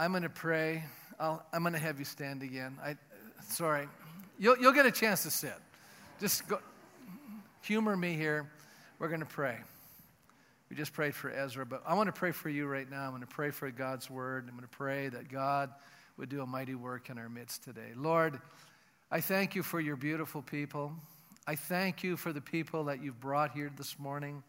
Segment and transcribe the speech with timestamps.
[0.00, 0.84] I'm going to pray.
[1.18, 2.78] i am going to have you stand again.
[2.80, 2.94] I,
[3.42, 3.88] sorry.
[4.38, 5.56] You'll, you'll get a chance to sit.
[6.20, 6.60] Just go,
[7.62, 8.48] humor me here.
[9.00, 9.56] We're going to pray.
[10.70, 13.06] We just prayed for Ezra, but I want to pray for you right now.
[13.06, 14.44] I'm going to pray for God's word.
[14.46, 15.70] I'm going to pray that God
[16.16, 17.90] would do a mighty work in our midst today.
[17.96, 18.40] Lord,
[19.10, 20.92] I thank you for your beautiful people.
[21.44, 24.44] I thank you for the people that you've brought here this morning.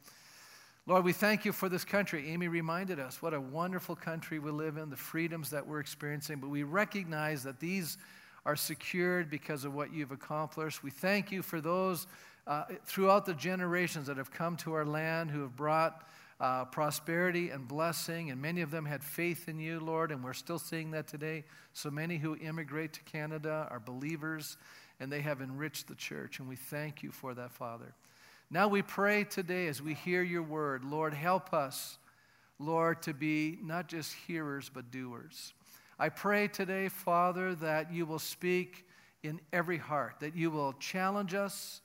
[0.89, 2.31] Lord, we thank you for this country.
[2.31, 6.39] Amy reminded us what a wonderful country we live in, the freedoms that we're experiencing,
[6.39, 7.99] but we recognize that these
[8.43, 10.81] are secured because of what you've accomplished.
[10.81, 12.07] We thank you for those
[12.47, 17.51] uh, throughout the generations that have come to our land who have brought uh, prosperity
[17.51, 20.89] and blessing, and many of them had faith in you, Lord, and we're still seeing
[20.89, 21.43] that today.
[21.73, 24.57] So many who immigrate to Canada are believers,
[24.99, 27.93] and they have enriched the church, and we thank you for that, Father.
[28.51, 31.97] Now we pray today as we hear your word, Lord, help us,
[32.57, 35.53] Lord, to be not just hearers, but doers.
[35.97, 38.85] I pray today, Father, that you will speak
[39.21, 41.81] in every heart, that you will challenge us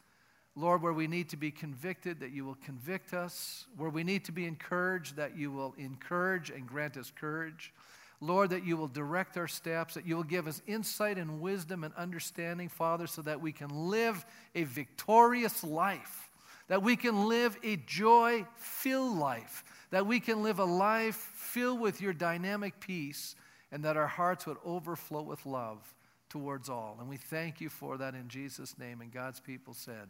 [0.56, 3.66] Lord, where we need to be convicted, that you will convict us.
[3.76, 7.72] Where we need to be encouraged, that you will encourage and grant us courage.
[8.20, 11.82] Lord, that you will direct our steps, that you will give us insight and wisdom
[11.82, 16.30] and understanding, Father, so that we can live a victorious life,
[16.68, 21.80] that we can live a joy filled life, that we can live a life filled
[21.80, 23.36] with your dynamic peace,
[23.70, 25.94] and that our hearts would overflow with love
[26.28, 26.96] towards all.
[26.98, 29.00] And we thank you for that in Jesus' name.
[29.00, 30.08] And God's people said,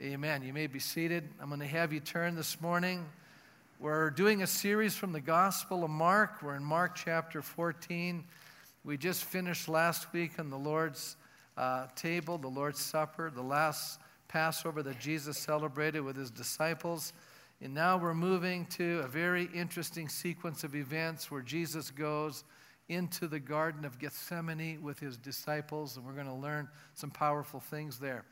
[0.00, 0.42] Amen.
[0.42, 1.28] You may be seated.
[1.40, 3.06] I'm going to have you turn this morning.
[3.78, 6.42] We're doing a series from the Gospel of Mark.
[6.42, 8.24] We're in Mark chapter 14.
[8.84, 11.16] We just finished last week on the Lord's
[11.56, 13.98] uh, table, the Lord's Supper, the last
[14.36, 17.14] Passover that Jesus celebrated with his disciples.
[17.62, 22.44] And now we're moving to a very interesting sequence of events where Jesus goes
[22.90, 27.60] into the Garden of Gethsemane with his disciples, and we're going to learn some powerful
[27.60, 28.26] things there.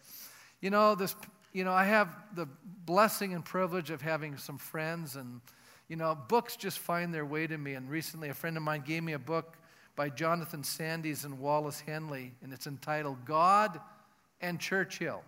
[0.61, 1.17] You know, this
[1.55, 2.49] you know, I have the
[2.85, 5.41] blessing and privilege of having some friends, and,
[5.89, 7.73] you know, books just find their way to me.
[7.73, 9.57] And recently, a friend of mine gave me a book
[9.97, 13.81] by Jonathan Sandys and Wallace Henley, and it's entitled God
[14.43, 15.23] and Churchill.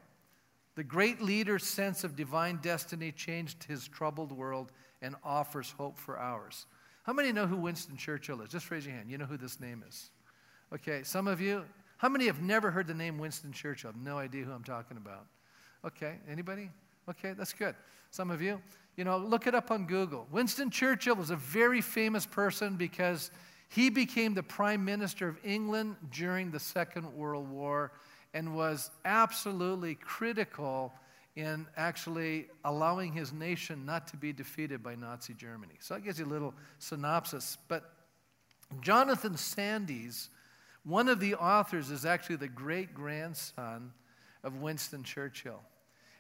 [0.77, 4.73] The great leader's sense of divine destiny changed his troubled world
[5.03, 6.67] and offers hope for ours.
[7.03, 8.51] How many know who Winston Churchill is?
[8.51, 9.11] Just raise your hand.
[9.11, 10.11] You know who this name is.
[10.73, 11.65] Okay, some of you.
[11.97, 13.93] How many have never heard the name Winston Churchill?
[13.97, 15.27] No idea who I'm talking about.
[15.85, 16.69] Okay, anybody?
[17.09, 17.75] Okay, that's good.
[18.11, 18.61] Some of you,
[18.97, 20.27] you know, look it up on Google.
[20.31, 23.31] Winston Churchill was a very famous person because
[23.69, 27.93] he became the Prime Minister of England during the Second World War
[28.37, 30.93] and was absolutely critical
[31.37, 35.73] in actually allowing his nation not to be defeated by Nazi Germany.
[35.81, 37.57] So that gives you a little synopsis.
[37.67, 37.91] But
[38.83, 40.29] Jonathan Sandys,
[40.85, 43.91] one of the authors, is actually the great grandson
[44.45, 45.63] of Winston Churchill.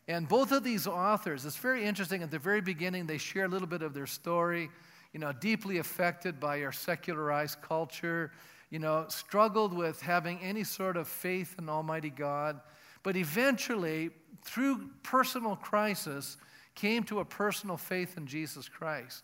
[0.08, 2.22] And both of these authors, it's very interesting.
[2.22, 4.70] At the very beginning, they share a little bit of their story,
[5.12, 8.32] you know, deeply affected by our secularized culture,
[8.70, 12.60] you know, struggled with having any sort of faith in Almighty God,
[13.02, 14.10] but eventually,
[14.42, 16.36] through personal crisis,
[16.74, 19.22] came to a personal faith in Jesus Christ.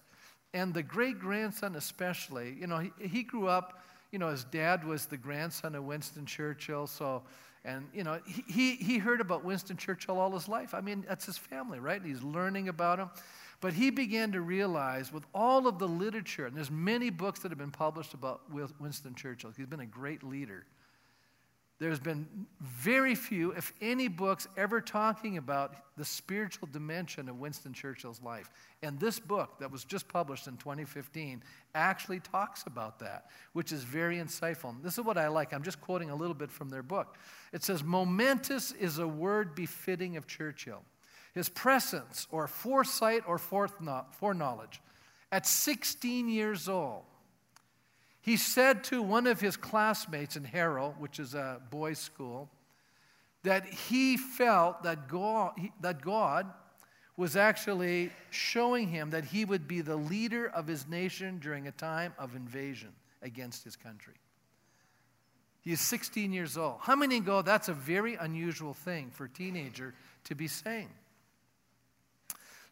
[0.55, 4.85] And the great grandson, especially, you know, he, he grew up, you know, his dad
[4.85, 7.23] was the grandson of Winston Churchill, so
[7.65, 10.75] and, you know, he, he heard about Winston Churchill all his life.
[10.75, 12.03] I mean, that's his family, right?
[12.05, 13.11] He's learning about him.
[13.63, 17.53] But he began to realize with all of the literature, and there's many books that
[17.53, 19.53] have been published about Winston Churchill.
[19.57, 20.67] He's been a great leader.
[21.79, 22.27] There's been
[22.61, 28.51] very few, if any, books ever talking about the spiritual dimension of Winston Churchill's life.
[28.83, 31.45] And this book that was just published in 2015
[31.77, 34.75] actually talks about that, which is very insightful.
[34.83, 35.53] This is what I like.
[35.53, 37.17] I'm just quoting a little bit from their book.
[37.53, 40.83] It says, Momentous is a word befitting of Churchill.
[41.35, 44.81] His presence, or foresight, or foreknowledge,
[45.31, 47.03] at 16 years old,
[48.21, 52.51] he said to one of his classmates in Harrow, which is a boys' school,
[53.43, 56.47] that he felt that God, that God
[57.17, 61.73] was actually showing him that he would be the leader of his nation during a
[61.73, 62.91] time of invasion
[63.23, 64.15] against his country.
[65.61, 66.77] He is 16 years old.
[66.81, 69.95] How many go, that's a very unusual thing for a teenager
[70.25, 70.91] to be saying?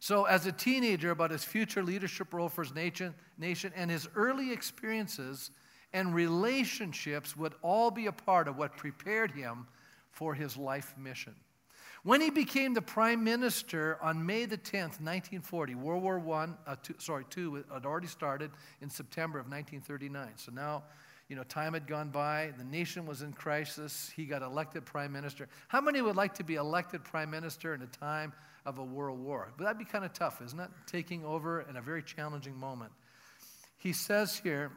[0.01, 4.09] So, as a teenager, about his future leadership role for his nation, nation and his
[4.15, 5.51] early experiences
[5.93, 9.67] and relationships would all be a part of what prepared him
[10.09, 11.35] for his life mission.
[12.01, 16.75] When he became the prime minister on May the 10th, 1940, World War I, uh,
[16.81, 18.49] two, sorry, two had already started
[18.81, 20.29] in September of 1939.
[20.35, 20.81] So now,
[21.31, 25.13] you know, time had gone by, the nation was in crisis, he got elected prime
[25.13, 25.47] minister.
[25.69, 28.33] How many would like to be elected prime minister in a time
[28.65, 29.53] of a world war?
[29.57, 30.69] But that'd be kind of tough, isn't it?
[30.87, 32.91] Taking over in a very challenging moment.
[33.77, 34.73] He says here,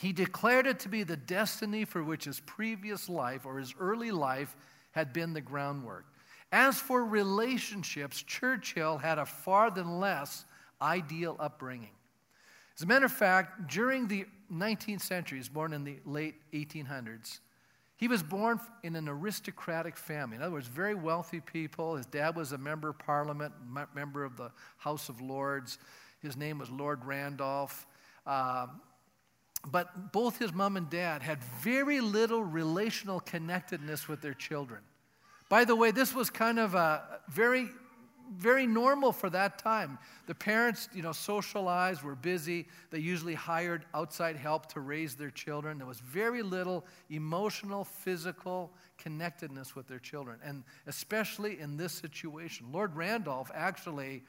[0.00, 4.10] he declared it to be the destiny for which his previous life or his early
[4.10, 4.56] life
[4.90, 6.04] had been the groundwork.
[6.50, 10.44] As for relationships, Churchill had a far than less
[10.82, 11.92] ideal upbringing.
[12.76, 16.36] As a matter of fact, during the 19th century, he was born in the late
[16.52, 17.40] 1800s.
[17.96, 20.36] He was born in an aristocratic family.
[20.36, 21.96] In other words, very wealthy people.
[21.96, 23.52] His dad was a member of parliament,
[23.94, 25.78] member of the House of Lords.
[26.20, 27.86] His name was Lord Randolph.
[28.26, 28.68] Uh,
[29.70, 34.80] but both his mom and dad had very little relational connectedness with their children.
[35.50, 37.68] By the way, this was kind of a very,
[38.36, 39.98] very normal for that time.
[40.26, 42.68] The parents, you know, socialized, were busy.
[42.90, 45.78] They usually hired outside help to raise their children.
[45.78, 50.38] There was very little emotional, physical connectedness with their children.
[50.44, 54.22] And especially in this situation, Lord Randolph actually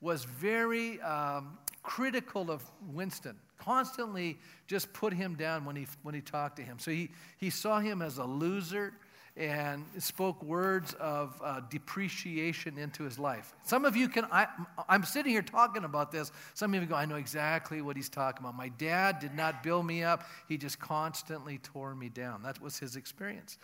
[0.00, 2.62] was very um, critical of
[2.92, 6.78] Winston, constantly just put him down when he, when he talked to him.
[6.78, 8.94] So he, he saw him as a loser
[9.38, 13.54] and spoke words of uh, depreciation into his life.
[13.62, 14.48] Some of you can, I,
[14.88, 16.32] I'm sitting here talking about this.
[16.54, 18.56] Some of you go, I know exactly what he's talking about.
[18.56, 22.42] My dad did not build me up, he just constantly tore me down.
[22.42, 23.58] That was his experience.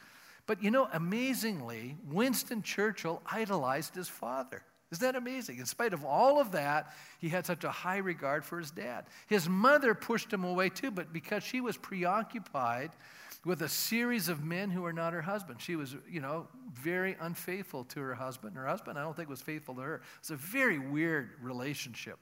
[0.47, 4.63] But you know, amazingly, Winston Churchill idolized his father.
[4.93, 5.59] Isn't that amazing?
[5.59, 9.07] In spite of all of that, he had such a high regard for his dad.
[9.27, 12.93] His mother pushed him away too, but because she was preoccupied
[13.45, 15.61] with a series of men who were not her husband.
[15.61, 18.57] She was, you know, very unfaithful to her husband.
[18.57, 20.03] Her husband, I don't think, was faithful to her.
[20.19, 22.19] It's a very weird relationship.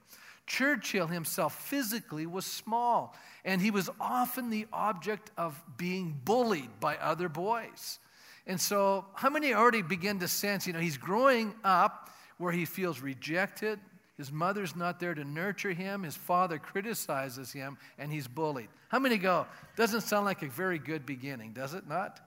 [0.46, 3.14] Churchill himself physically was small,
[3.44, 8.00] and he was often the object of being bullied by other boys.
[8.46, 12.64] And so, how many already begin to sense, you know, he's growing up where he
[12.64, 13.78] feels rejected,
[14.16, 16.02] his mother's not there to nurture him.
[16.02, 18.68] His father criticizes him, and he's bullied.
[18.88, 22.20] How many go, doesn't sound like a very good beginning, does it not?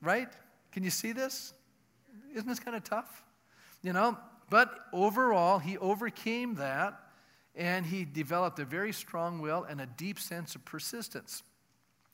[0.00, 0.28] Right?
[0.72, 1.52] Can you see this?
[2.34, 3.24] Isn't this kind of tough?
[3.82, 4.16] You know,
[4.48, 7.00] but overall, he overcame that
[7.54, 11.42] and he developed a very strong will and a deep sense of persistence.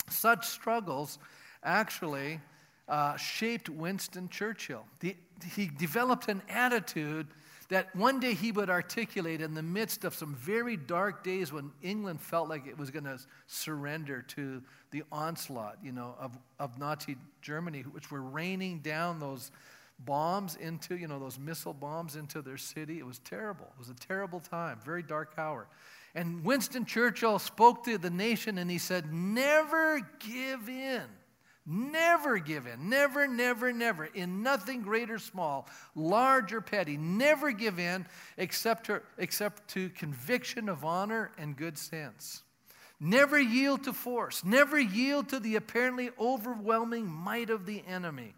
[0.09, 1.19] Such struggles
[1.63, 2.41] actually
[2.89, 4.87] uh, shaped Winston Churchill.
[5.01, 5.17] The,
[5.55, 7.29] he developed an attitude
[7.75, 11.73] that one day he would articulate in the midst of some very dark days when
[11.83, 13.19] England felt like it was going to
[13.49, 14.63] surrender to
[14.93, 19.51] the onslaught, you know, of, of Nazi Germany, which were raining down those
[19.99, 23.01] bombs into, you know, those missile bombs into their city.
[23.01, 23.67] It was terrible.
[23.75, 25.67] It was a terrible time, very dark hour.
[26.15, 31.03] And Winston Churchill spoke to the nation and he said, Never give in.
[31.67, 32.91] Never give in.
[32.91, 34.05] Never, never, never.
[34.05, 36.99] In nothing great or small, large or petty.
[36.99, 38.07] Never give in
[38.37, 42.43] except to, except to conviction of honor and good sense.
[43.01, 44.45] Never yield to force.
[44.45, 48.35] Never yield to the apparently overwhelming might of the enemy.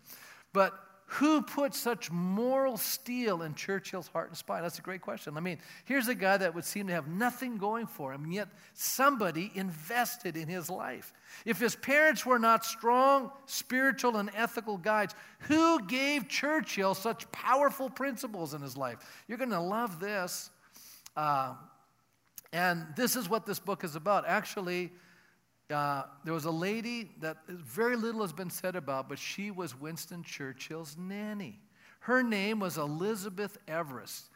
[0.52, 0.72] But
[1.08, 4.62] who put such moral steel in Churchill's heart and spine?
[4.62, 5.36] That's a great question.
[5.36, 8.48] I mean, here's a guy that would seem to have nothing going for him, yet
[8.74, 11.12] somebody invested in his life.
[11.44, 17.88] If his parents were not strong spiritual and ethical guides, who gave Churchill such powerful
[17.88, 18.98] principles in his life?
[19.28, 20.50] You're going to love this.
[21.16, 21.54] Uh,
[22.52, 24.24] and this is what this book is about.
[24.26, 24.90] Actually,
[25.70, 29.78] uh, there was a lady that very little has been said about, but she was
[29.78, 31.60] Winston Churchill's nanny.
[32.00, 34.28] Her name was Elizabeth Everest,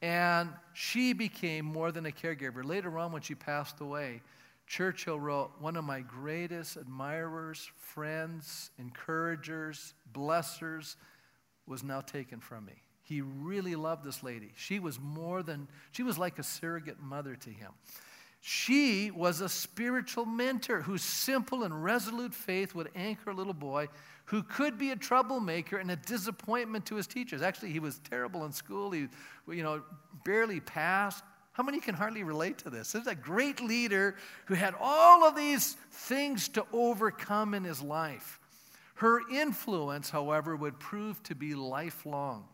[0.00, 2.64] and she became more than a caregiver.
[2.64, 4.22] Later on, when she passed away,
[4.66, 10.96] Churchill wrote, One of my greatest admirers, friends, encouragers, blessers
[11.66, 12.74] was now taken from me.
[13.02, 14.52] He really loved this lady.
[14.56, 17.72] She was more than, she was like a surrogate mother to him.
[18.40, 23.88] She was a spiritual mentor whose simple and resolute faith would anchor a little boy
[24.26, 27.42] who could be a troublemaker and a disappointment to his teachers.
[27.42, 28.90] Actually, he was terrible in school.
[28.90, 29.08] He,
[29.48, 29.82] you know,
[30.24, 31.22] barely passed.
[31.52, 32.92] How many can hardly relate to this?
[32.92, 34.16] There's a great leader
[34.46, 38.40] who had all of these things to overcome in his life.
[38.96, 42.44] Her influence, however, would prove to be lifelong.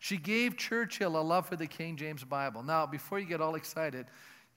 [0.00, 2.62] She gave Churchill a love for the King James Bible.
[2.62, 4.06] Now, before you get all excited,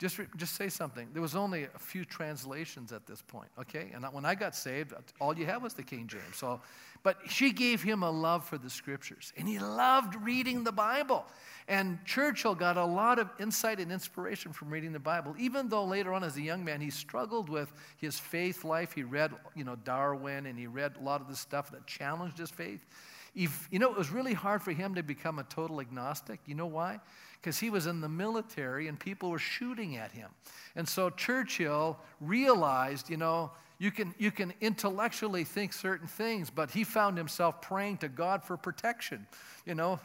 [0.02, 1.08] just, re, just say something.
[1.14, 3.92] There was only a few translations at this point, okay?
[3.94, 6.38] And when I got saved, all you had was the King James.
[6.38, 6.60] So,
[7.04, 11.24] but she gave him a love for the scriptures, and he loved reading the Bible.
[11.68, 15.86] And Churchill got a lot of insight and inspiration from reading the Bible, even though
[15.86, 18.94] later on as a young man he struggled with his faith life.
[18.94, 22.40] He read, you know, Darwin, and he read a lot of the stuff that challenged
[22.40, 22.84] his faith.
[23.34, 26.40] If, you know, it was really hard for him to become a total agnostic.
[26.46, 27.00] You know why?
[27.40, 30.30] Because he was in the military and people were shooting at him.
[30.76, 36.70] And so Churchill realized, you know, you can, you can intellectually think certain things, but
[36.70, 39.26] he found himself praying to God for protection.
[39.66, 40.00] You know,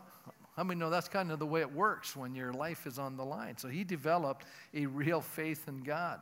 [0.57, 3.17] I mean, no, that's kind of the way it works when your life is on
[3.17, 3.59] the line.
[3.59, 6.21] So he developed a real faith in God.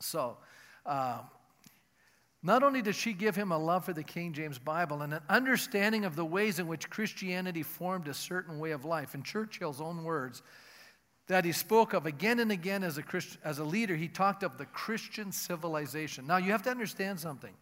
[0.00, 0.38] So,
[0.84, 1.20] uh,
[2.44, 5.22] not only does she give him a love for the King James Bible and an
[5.30, 9.80] understanding of the ways in which Christianity formed a certain way of life, in Churchill's
[9.80, 10.42] own words,
[11.26, 14.42] that he spoke of again and again as a, Christ, as a leader, he talked
[14.42, 16.26] of the Christian civilization.
[16.26, 17.54] Now, you have to understand something.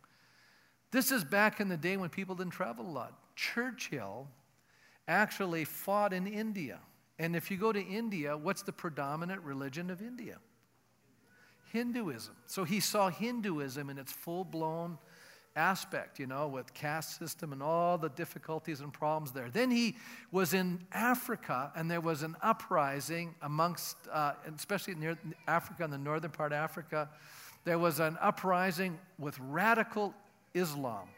[0.91, 3.17] This is back in the day when people didn't travel a lot.
[3.37, 4.27] Churchill
[5.07, 6.81] actually fought in India.
[7.21, 10.39] And if you go to India, what's the predominant religion of India?
[11.73, 12.35] Hinduism.
[12.47, 14.99] So he saw Hinduism in its full blown
[15.57, 19.51] aspect, you know, with caste system and all the difficulties and problems there.
[19.51, 19.97] Then he
[20.31, 25.99] was in Africa, and there was an uprising amongst, uh, especially near Africa, in the
[25.99, 27.09] northern part of Africa,
[27.65, 30.15] there was an uprising with radical
[30.55, 31.09] Islam.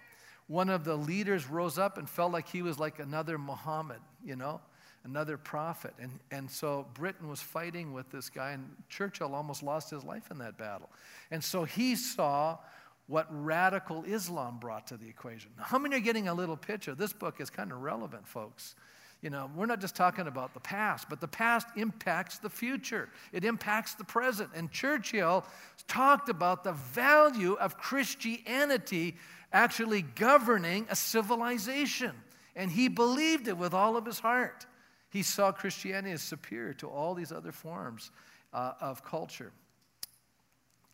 [0.47, 4.37] One of the leaders rose up and felt like he was like another Muhammad, you
[4.37, 4.61] know
[5.05, 5.95] another prophet.
[6.01, 10.31] And, and so Britain was fighting with this guy, and Churchill almost lost his life
[10.31, 10.91] in that battle.
[11.31, 12.59] And so he saw
[13.07, 15.51] what radical Islam brought to the equation.
[15.59, 16.95] How many are getting a little picture?
[16.95, 18.75] This book is kind of relevant, folks.
[19.21, 23.09] You know, we're not just talking about the past, but the past impacts the future.
[23.33, 24.51] It impacts the present.
[24.55, 25.45] And Churchill
[25.87, 29.17] talked about the value of Christianity
[29.53, 32.13] actually governing a civilization.
[32.57, 34.67] And he believed it with all of his heart.
[35.15, 38.11] He saw Christianity as superior to all these other forms
[38.53, 39.53] uh, of culture.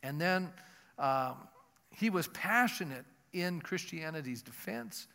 [0.03, 0.53] And then
[0.99, 1.37] um,
[1.97, 5.07] he was passionate in Christianity's defense,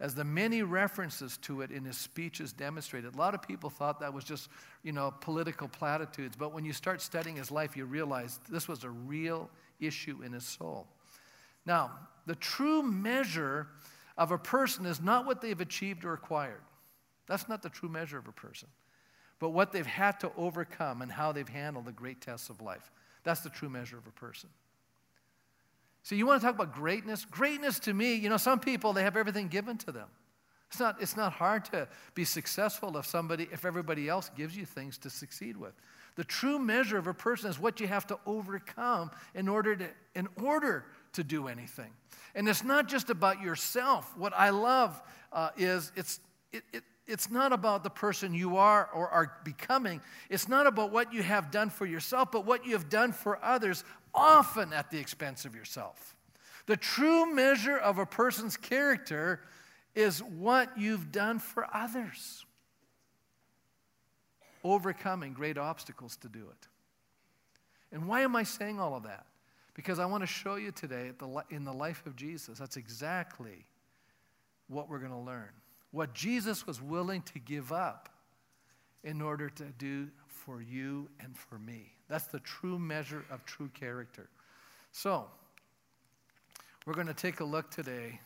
[0.00, 3.14] as the many references to it in his speeches demonstrated.
[3.14, 4.48] A lot of people thought that was just,
[4.82, 8.82] you know, political platitudes, but when you start studying his life, you realize this was
[8.82, 10.88] a real issue in his soul.
[11.64, 11.92] Now,
[12.26, 13.68] the true measure
[14.18, 16.62] of a person is not what they've achieved or acquired.
[17.30, 18.66] That's not the true measure of a person.
[19.38, 22.90] But what they've had to overcome and how they've handled the great tests of life.
[23.22, 24.48] That's the true measure of a person.
[26.02, 27.24] So you want to talk about greatness?
[27.24, 30.08] Greatness to me, you know, some people they have everything given to them.
[30.70, 34.66] It's not, it's not hard to be successful if somebody, if everybody else gives you
[34.66, 35.74] things to succeed with.
[36.16, 39.86] The true measure of a person is what you have to overcome in order to,
[40.16, 41.92] in order to do anything.
[42.34, 44.16] And it's not just about yourself.
[44.18, 45.00] What I love
[45.32, 46.18] uh, is it's,
[46.52, 50.00] it, it, it's not about the person you are or are becoming.
[50.28, 53.42] It's not about what you have done for yourself, but what you have done for
[53.44, 56.16] others, often at the expense of yourself.
[56.66, 59.40] The true measure of a person's character
[59.94, 62.46] is what you've done for others,
[64.62, 66.68] overcoming great obstacles to do it.
[67.92, 69.26] And why am I saying all of that?
[69.74, 71.10] Because I want to show you today
[71.50, 73.66] in the life of Jesus, that's exactly
[74.68, 75.50] what we're going to learn
[75.92, 78.08] what Jesus was willing to give up
[79.02, 81.92] in order to do for you and for me.
[82.08, 84.28] That's the true measure of true character.
[84.92, 85.26] So,
[86.86, 88.20] we're going to take a look today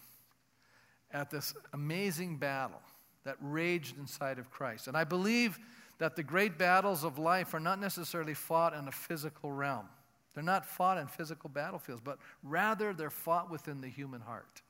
[1.12, 2.80] at this amazing battle
[3.24, 4.88] that raged inside of Christ.
[4.88, 5.58] And I believe
[5.98, 9.86] that the great battles of life are not necessarily fought in a physical realm.
[10.34, 14.62] They're not fought in physical battlefields, but rather they're fought within the human heart.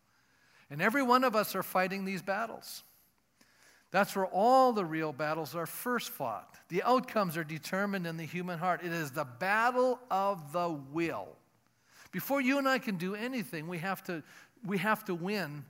[0.70, 2.82] And every one of us are fighting these battles.
[3.90, 6.56] That's where all the real battles are first fought.
[6.68, 8.82] The outcomes are determined in the human heart.
[8.82, 11.28] It is the battle of the will.
[12.10, 14.22] Before you and I can do anything, we have to,
[14.66, 15.64] we have to win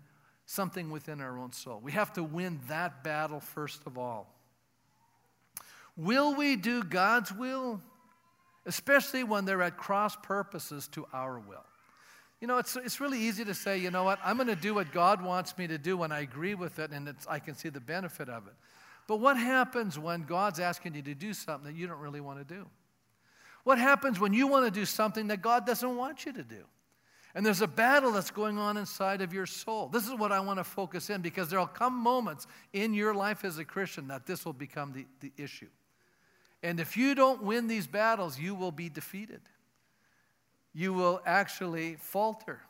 [0.46, 1.80] something within our own soul.
[1.82, 4.32] We have to win that battle first of all.
[5.96, 7.80] Will we do God's will?
[8.66, 11.64] Especially when they're at cross purposes to our will.
[12.44, 14.74] You know, it's, it's really easy to say, you know what, I'm going to do
[14.74, 17.70] what God wants me to do when I agree with it and I can see
[17.70, 18.52] the benefit of it.
[19.08, 22.46] But what happens when God's asking you to do something that you don't really want
[22.46, 22.66] to do?
[23.62, 26.64] What happens when you want to do something that God doesn't want you to do?
[27.34, 29.88] And there's a battle that's going on inside of your soul.
[29.88, 33.46] This is what I want to focus in because there'll come moments in your life
[33.46, 35.70] as a Christian that this will become the, the issue.
[36.62, 39.40] And if you don't win these battles, you will be defeated.
[40.74, 42.60] You will actually falter.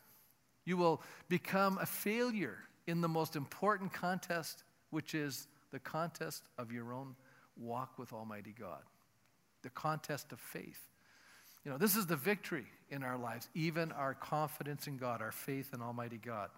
[0.64, 6.70] You will become a failure in the most important contest, which is the contest of
[6.70, 7.16] your own
[7.56, 8.82] walk with Almighty God,
[9.62, 10.88] the contest of faith.
[11.64, 15.32] You know, this is the victory in our lives, even our confidence in God, our
[15.32, 16.50] faith in Almighty God.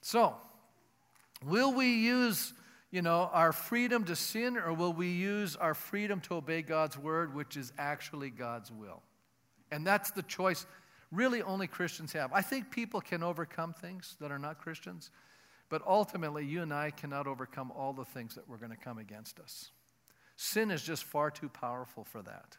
[0.00, 0.34] So,
[1.44, 2.54] will we use,
[2.90, 6.96] you know, our freedom to sin or will we use our freedom to obey God's
[6.96, 9.02] word, which is actually God's will?
[9.70, 10.66] And that's the choice
[11.10, 12.32] really only Christians have.
[12.32, 15.10] I think people can overcome things that are not Christians,
[15.68, 18.98] but ultimately, you and I cannot overcome all the things that were going to come
[18.98, 19.70] against us.
[20.36, 22.56] Sin is just far too powerful for that.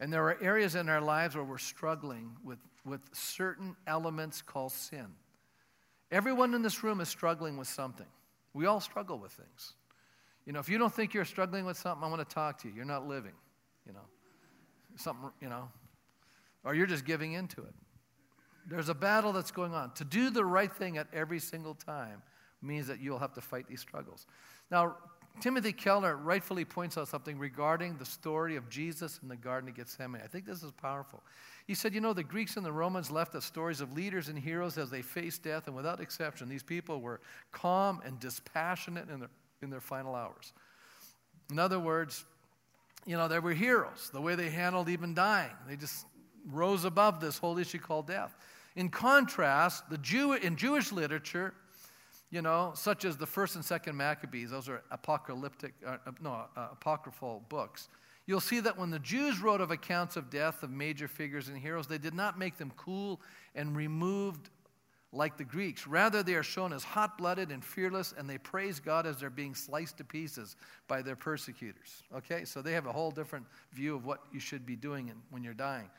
[0.00, 4.72] And there are areas in our lives where we're struggling with, with certain elements called
[4.72, 5.06] sin.
[6.10, 8.06] Everyone in this room is struggling with something.
[8.54, 9.74] We all struggle with things.
[10.46, 12.68] You know, if you don't think you're struggling with something, I want to talk to
[12.68, 12.74] you.
[12.74, 13.34] You're not living,
[13.86, 14.06] you know.
[14.96, 15.68] Something, you know,
[16.64, 17.74] or you're just giving into it.
[18.66, 19.92] There's a battle that's going on.
[19.94, 22.22] To do the right thing at every single time
[22.62, 24.26] means that you'll have to fight these struggles.
[24.70, 24.96] Now,
[25.40, 29.76] Timothy Keller rightfully points out something regarding the story of Jesus in the Garden of
[29.76, 30.20] Gethsemane.
[30.22, 31.22] I think this is powerful.
[31.66, 34.38] He said, You know, the Greeks and the Romans left us stories of leaders and
[34.38, 37.20] heroes as they faced death, and without exception, these people were
[37.52, 39.30] calm and dispassionate in their,
[39.62, 40.52] in their final hours.
[41.50, 42.24] In other words,
[43.06, 45.50] you know, they were heroes, the way they handled even dying.
[45.66, 46.04] They just
[46.46, 48.34] rose above this whole issue called death.
[48.76, 51.54] In contrast, the Jew, in Jewish literature,
[52.30, 56.44] you know, such as the first and second Maccabees, those are apocalyptic, uh, uh, no,
[56.56, 57.88] uh, apocryphal books.
[58.26, 61.58] You'll see that when the Jews wrote of accounts of death of major figures and
[61.58, 63.20] heroes, they did not make them cool
[63.56, 64.50] and removed
[65.12, 65.86] like the Greeks.
[65.86, 69.30] Rather, they are shown as hot blooded and fearless, and they praise God as they're
[69.30, 72.02] being sliced to pieces by their persecutors.
[72.16, 75.42] Okay, so they have a whole different view of what you should be doing when
[75.42, 75.90] you're dying.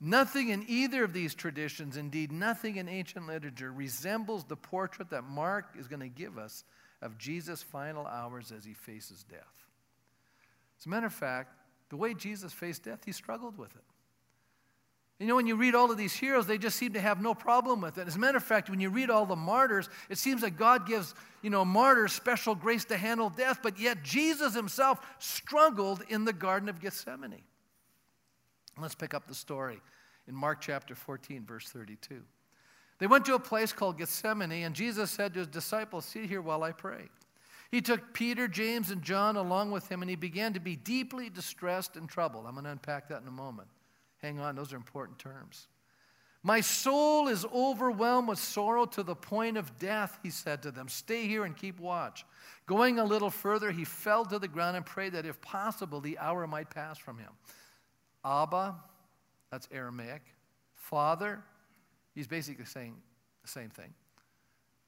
[0.00, 5.24] Nothing in either of these traditions, indeed, nothing in ancient literature, resembles the portrait that
[5.24, 6.64] Mark is going to give us
[7.02, 9.40] of Jesus' final hours as he faces death.
[10.78, 11.54] As a matter of fact,
[11.88, 13.84] the way Jesus faced death, he struggled with it.
[15.18, 17.32] You know, when you read all of these heroes, they just seem to have no
[17.34, 18.06] problem with it.
[18.06, 20.86] As a matter of fact, when you read all the martyrs, it seems that God
[20.86, 26.26] gives, you know, martyrs special grace to handle death, but yet Jesus himself struggled in
[26.26, 27.42] the Garden of Gethsemane.
[28.78, 29.80] Let's pick up the story
[30.28, 32.22] in Mark chapter 14, verse 32.
[32.98, 36.42] They went to a place called Gethsemane, and Jesus said to his disciples, Sit here
[36.42, 37.08] while I pray.
[37.70, 41.30] He took Peter, James, and John along with him, and he began to be deeply
[41.30, 42.44] distressed and troubled.
[42.46, 43.68] I'm going to unpack that in a moment.
[44.22, 45.68] Hang on, those are important terms.
[46.42, 50.88] My soul is overwhelmed with sorrow to the point of death, he said to them.
[50.88, 52.24] Stay here and keep watch.
[52.66, 56.18] Going a little further, he fell to the ground and prayed that if possible, the
[56.18, 57.30] hour might pass from him.
[58.24, 58.76] Abba,
[59.50, 60.22] that's Aramaic.
[60.74, 61.42] Father,
[62.14, 62.94] he's basically saying
[63.42, 63.92] the same thing.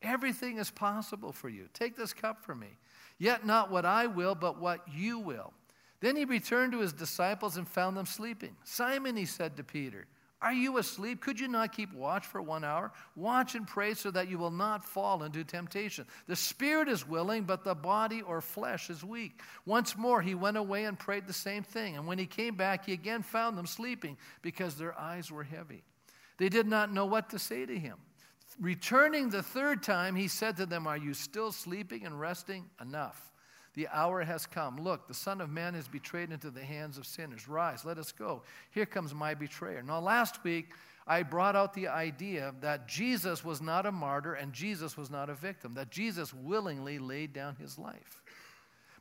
[0.01, 1.69] Everything is possible for you.
[1.75, 2.79] Take this cup from me.
[3.19, 5.53] Yet not what I will, but what you will.
[6.01, 8.57] Then he returned to his disciples and found them sleeping.
[8.65, 10.07] Simon, he said to Peter,
[10.41, 11.21] are you asleep?
[11.21, 12.93] Could you not keep watch for one hour?
[13.17, 16.07] Watch and pray so that you will not fall into temptation.
[16.29, 19.41] The spirit is willing, but the body or flesh is weak.
[19.67, 21.97] Once more, he went away and prayed the same thing.
[21.97, 25.83] And when he came back, he again found them sleeping because their eyes were heavy.
[26.37, 27.97] They did not know what to say to him.
[28.61, 32.65] Returning the third time, he said to them, Are you still sleeping and resting?
[32.81, 33.33] Enough.
[33.79, 34.83] The hour has come.
[34.83, 37.47] Look, the Son of Man is betrayed into the hands of sinners.
[37.47, 38.43] Rise, let us go.
[38.73, 39.85] Here comes my betrayer.
[39.85, 40.73] Now, last week,
[41.07, 45.31] I brought out the idea that Jesus was not a martyr and Jesus was not
[45.31, 48.21] a victim, that Jesus willingly laid down his life.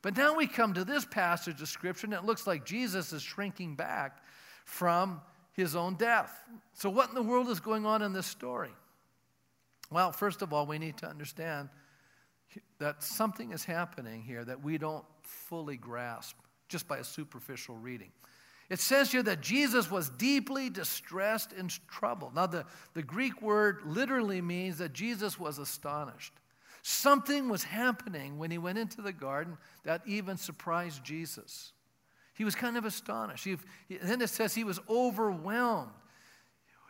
[0.03, 3.23] But now we come to this passage of Scripture, and it looks like Jesus is
[3.23, 4.19] shrinking back
[4.63, 5.21] from
[5.53, 6.39] his own death.
[6.73, 8.75] So, what in the world is going on in this story?
[9.89, 11.69] Well, first of all, we need to understand
[12.79, 16.36] that something is happening here that we don't fully grasp
[16.69, 18.12] just by a superficial reading.
[18.69, 22.36] It says here that Jesus was deeply distressed and troubled.
[22.36, 26.33] Now, the, the Greek word literally means that Jesus was astonished.
[26.81, 31.71] Something was happening when he went into the garden that even surprised Jesus.
[32.33, 33.45] He was kind of astonished.
[33.45, 33.57] He,
[34.01, 35.91] then it says he was overwhelmed.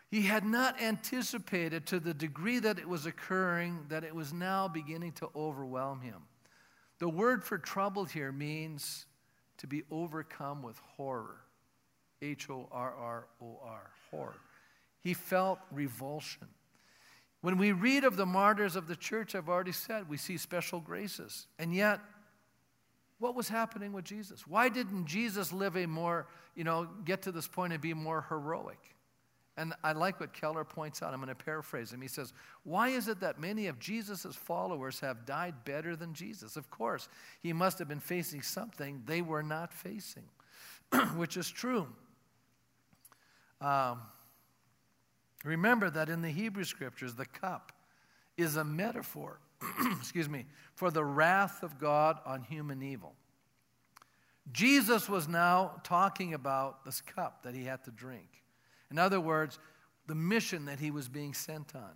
[0.09, 4.67] He had not anticipated to the degree that it was occurring that it was now
[4.67, 6.23] beginning to overwhelm him.
[6.99, 9.05] The word for troubled here means
[9.57, 11.41] to be overcome with horror.
[12.21, 14.37] H O R R O R, horror.
[15.01, 16.47] He felt revulsion.
[17.41, 20.79] When we read of the martyrs of the church, I've already said, we see special
[20.79, 21.47] graces.
[21.59, 21.99] And yet,
[23.19, 24.45] What was happening with Jesus?
[24.47, 28.25] Why didn't Jesus live a more, you know, get to this point and be more
[28.29, 28.79] heroic?
[29.57, 31.13] And I like what Keller points out.
[31.13, 31.99] I'm going to paraphrase him.
[31.99, 32.31] He says,
[32.63, 36.55] Why is it that many of Jesus' followers have died better than Jesus?
[36.55, 37.09] Of course,
[37.41, 40.25] he must have been facing something they were not facing,
[41.15, 41.87] which is true.
[43.59, 44.01] Um,
[45.43, 47.71] remember that in the Hebrew scriptures, the cup
[48.37, 49.39] is a metaphor,
[49.99, 53.15] excuse me, for the wrath of God on human evil.
[54.51, 58.43] Jesus was now talking about this cup that he had to drink.
[58.91, 59.59] In other words,
[60.07, 61.91] the mission that he was being sent on.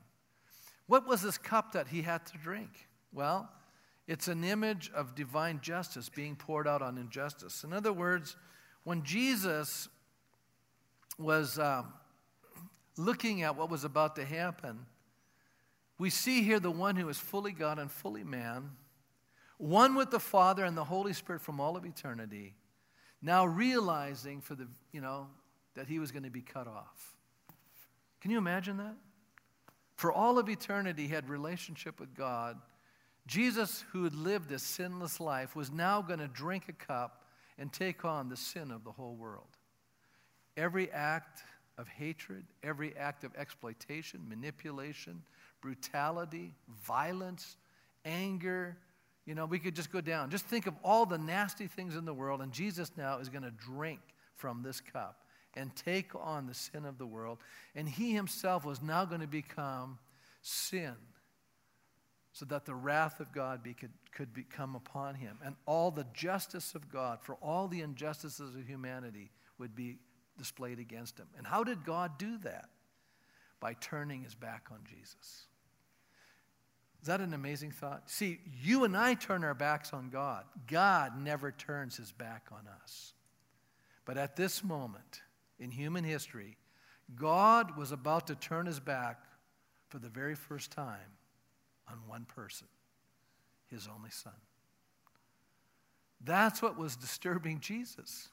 [0.88, 2.88] What was this cup that he had to drink?
[3.14, 3.50] Well,
[4.08, 7.64] it's an image of divine justice being poured out on injustice.
[7.64, 8.36] In other words,
[8.84, 9.88] when Jesus
[11.18, 11.94] was um,
[12.98, 14.86] looking at what was about to happen,
[15.98, 18.72] we see here the one who is fully God and fully man,
[19.58, 22.56] one with the Father and the Holy Spirit from all of eternity,
[23.22, 25.28] now realizing for the, you know,
[25.76, 27.16] that he was going to be cut off.
[28.22, 28.96] Can you imagine that?
[29.96, 32.58] For all of eternity, he had relationship with God.
[33.28, 37.26] Jesus, who had lived a sinless life, was now going to drink a cup
[37.58, 39.58] and take on the sin of the whole world.
[40.58, 41.42] Every act
[41.78, 45.22] of hatred, every act of exploitation, manipulation,
[45.62, 46.54] brutality,
[46.84, 47.56] violence,
[48.04, 48.78] anger,
[49.26, 50.30] you know, we could just go down.
[50.30, 53.44] Just think of all the nasty things in the world, and Jesus now is going
[53.44, 54.00] to drink
[54.36, 55.21] from this cup
[55.56, 57.40] and take on the sin of the world.
[57.76, 60.00] And he himself was now going to become
[60.42, 60.96] sin
[62.34, 65.38] so that the wrath of God be, could, could become upon him.
[65.44, 69.98] And all the justice of God for all the injustices of humanity would be
[70.38, 71.28] displayed against him.
[71.38, 72.70] And how did God do that?
[73.60, 75.46] By turning his back on Jesus.
[77.02, 78.10] Is that an amazing thought?
[78.10, 80.46] See, you and I turn our backs on God.
[80.68, 83.14] God never turns his back on us.
[84.06, 85.22] But at this moment,
[85.62, 86.58] in human history,
[87.16, 89.24] God was about to turn his back
[89.90, 90.98] for the very first time
[91.90, 92.68] on one person,
[93.70, 94.34] his only son.
[96.24, 98.30] That's what was disturbing Jesus.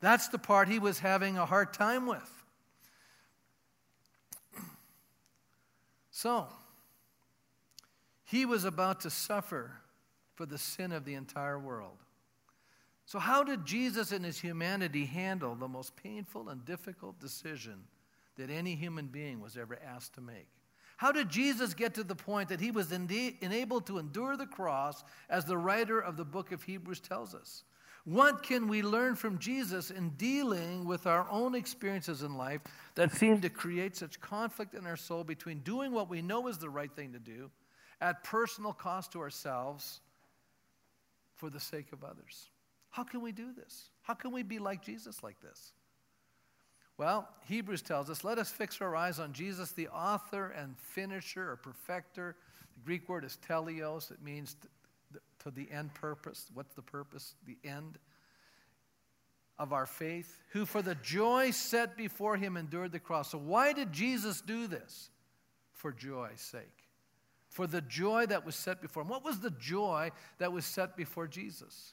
[0.00, 2.44] That's the part he was having a hard time with.
[6.10, 6.46] So,
[8.24, 9.72] he was about to suffer
[10.34, 11.98] for the sin of the entire world.
[13.06, 17.84] So, how did Jesus in his humanity handle the most painful and difficult decision
[18.36, 20.48] that any human being was ever asked to make?
[20.96, 25.04] How did Jesus get to the point that he was enabled to endure the cross,
[25.30, 27.62] as the writer of the book of Hebrews tells us?
[28.04, 32.60] What can we learn from Jesus in dealing with our own experiences in life
[32.96, 36.58] that seem to create such conflict in our soul between doing what we know is
[36.58, 37.50] the right thing to do
[38.00, 40.00] at personal cost to ourselves
[41.34, 42.48] for the sake of others?
[42.96, 43.90] How can we do this?
[44.00, 45.72] How can we be like Jesus like this?
[46.96, 51.50] Well, Hebrews tells us, let us fix our eyes on Jesus, the author and finisher
[51.50, 52.36] or perfecter.
[52.72, 54.10] The Greek word is teleos.
[54.10, 54.56] It means
[55.12, 56.46] to, to the end purpose.
[56.54, 57.34] What's the purpose?
[57.44, 57.98] The end
[59.58, 63.30] of our faith, who for the joy set before him endured the cross.
[63.30, 65.10] So, why did Jesus do this?
[65.74, 66.88] For joy's sake.
[67.50, 69.10] For the joy that was set before him.
[69.10, 71.92] What was the joy that was set before Jesus?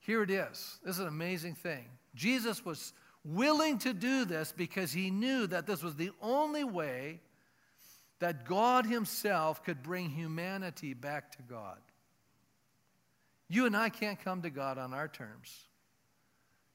[0.00, 0.78] Here it is.
[0.84, 1.84] This is an amazing thing.
[2.14, 2.92] Jesus was
[3.24, 7.20] willing to do this because he knew that this was the only way
[8.20, 11.78] that God Himself could bring humanity back to God.
[13.48, 15.66] You and I can't come to God on our terms.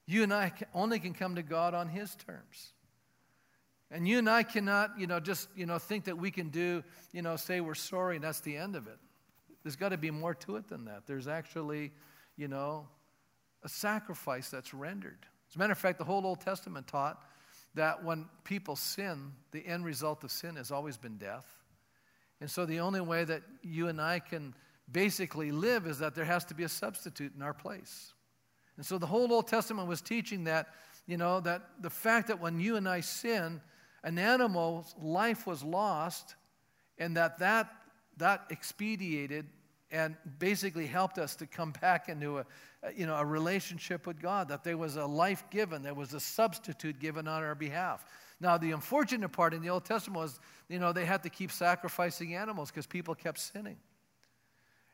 [0.06, 2.72] You and I only can come to God on His terms.
[3.90, 6.82] And you and I cannot, you know, just, you know, think that we can do,
[7.12, 8.98] you know, say we're sorry and that's the end of it.
[9.62, 11.06] There's got to be more to it than that.
[11.06, 11.92] There's actually,
[12.36, 12.88] you know,
[13.66, 15.18] a sacrifice that's rendered.
[15.50, 17.20] As a matter of fact, the whole Old Testament taught
[17.74, 21.44] that when people sin, the end result of sin has always been death.
[22.40, 24.54] And so the only way that you and I can
[24.90, 28.12] basically live is that there has to be a substitute in our place.
[28.76, 30.68] And so the whole Old Testament was teaching that,
[31.06, 33.60] you know, that the fact that when you and I sin,
[34.04, 36.36] an animal's life was lost,
[36.98, 37.68] and that that,
[38.18, 39.46] that expedited
[39.90, 42.46] and basically helped us to come back into a,
[42.94, 46.20] you know, a relationship with God, that there was a life given, there was a
[46.20, 48.04] substitute given on our behalf.
[48.40, 51.50] Now, the unfortunate part in the Old Testament was, you know, they had to keep
[51.50, 53.76] sacrificing animals because people kept sinning.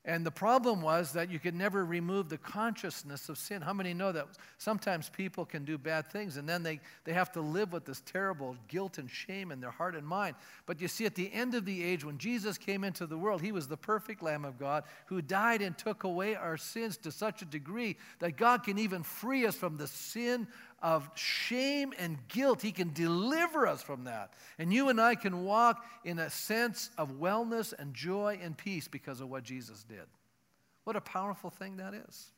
[0.05, 3.63] And the problem was that you could never remove the consciousness of sin.
[3.63, 4.27] How many know that
[4.59, 8.03] sometimes people can do bad things and then they, they have to live with this
[8.05, 10.35] terrible guilt and shame in their heart and mind?
[10.67, 13.43] But you see, at the end of the age, when Jesus came into the world,
[13.43, 17.13] he was the perfect Lamb of God who died and took away our sins to
[17.13, 20.49] such a degree that God can even free us from the sin
[20.83, 22.61] of shame and guilt.
[22.61, 24.35] He can deliver us from that.
[24.59, 28.89] And you and I can walk in a sense of wellness and joy and peace
[28.89, 30.07] because of what Jesus did.
[30.85, 32.33] What a powerful thing that is.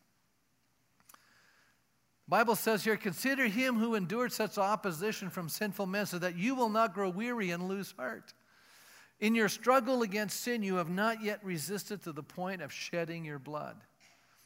[2.26, 6.54] Bible says here, consider him who endured such opposition from sinful men so that you
[6.54, 8.32] will not grow weary and lose heart.
[9.20, 13.24] In your struggle against sin, you have not yet resisted to the point of shedding
[13.24, 13.76] your blood.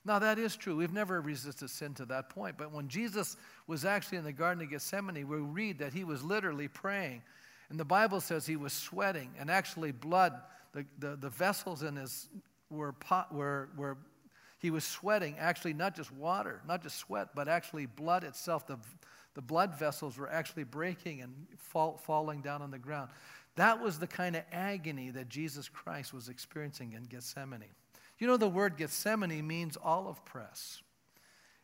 [0.05, 0.77] Now, that is true.
[0.77, 2.57] We've never resisted sin to that point.
[2.57, 6.23] But when Jesus was actually in the Garden of Gethsemane, we read that he was
[6.23, 7.23] literally praying.
[7.71, 10.33] And the Bible says he was sweating, and actually, blood,
[10.73, 12.29] the, the, the vessels in his
[12.71, 13.99] were, pot, were, were,
[14.59, 18.67] he was sweating, actually, not just water, not just sweat, but actually blood itself.
[18.67, 18.79] The,
[19.35, 23.11] the blood vessels were actually breaking and fall, falling down on the ground.
[23.57, 27.65] That was the kind of agony that Jesus Christ was experiencing in Gethsemane.
[28.19, 30.83] You know, the word Gethsemane means olive press.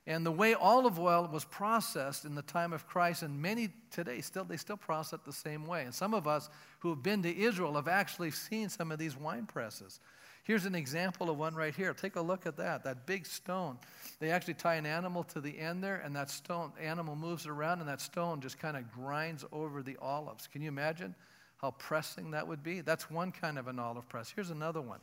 [0.07, 4.21] And the way olive oil was processed in the time of Christ, and many today
[4.21, 5.85] still they still process it the same way.
[5.85, 9.17] And some of us who have been to Israel have actually seen some of these
[9.17, 10.01] wine presses.
[10.45, 11.95] Here's an example of one right here.
[11.95, 12.85] Take a look at that.
[12.85, 13.79] That big stone.
[14.21, 17.81] They actually tie an animal to the end there, and that stone animal moves around,
[17.81, 20.47] and that stone just kind of grinds over the olives.
[20.47, 21.15] Can you imagine
[21.63, 22.83] how pressing that would be?
[22.83, 24.31] That's one kind of an olive press.
[24.35, 25.01] Here's another one.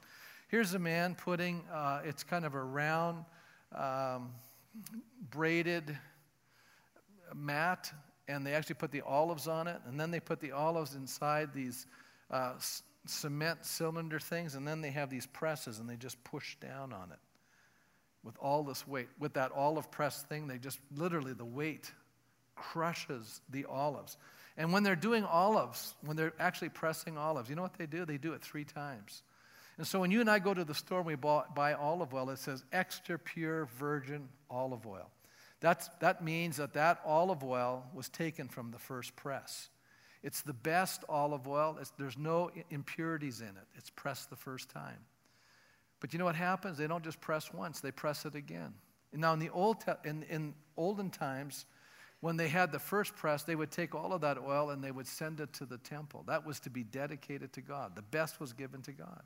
[0.52, 3.24] Here's a man putting, uh, it's kind of a round,
[3.74, 4.34] um,
[5.30, 5.98] braided
[7.34, 7.90] mat,
[8.28, 11.54] and they actually put the olives on it, and then they put the olives inside
[11.54, 11.88] these
[12.30, 16.58] uh, c- cement cylinder things, and then they have these presses, and they just push
[16.58, 17.20] down on it
[18.22, 19.08] with all this weight.
[19.20, 21.94] With that olive press thing, they just literally, the weight
[22.58, 24.18] crushes the olives.
[24.58, 28.04] And when they're doing olives, when they're actually pressing olives, you know what they do?
[28.04, 29.24] They do it three times.
[29.82, 32.30] And so when you and I go to the store and we buy olive oil,
[32.30, 35.10] it says extra pure virgin olive oil.
[35.60, 39.70] That's, that means that that olive oil was taken from the first press.
[40.22, 41.80] It's the best olive oil.
[41.82, 43.67] It's, there's no impurities in it.
[43.76, 45.00] It's pressed the first time.
[46.00, 46.78] But you know what happens?
[46.78, 48.76] They don't just press once, they press it again.
[49.13, 51.65] And now, in the old in, in olden times,
[52.20, 54.91] when they had the first press, they would take all of that oil and they
[54.91, 56.24] would send it to the temple.
[56.28, 57.96] That was to be dedicated to God.
[57.96, 59.24] The best was given to God.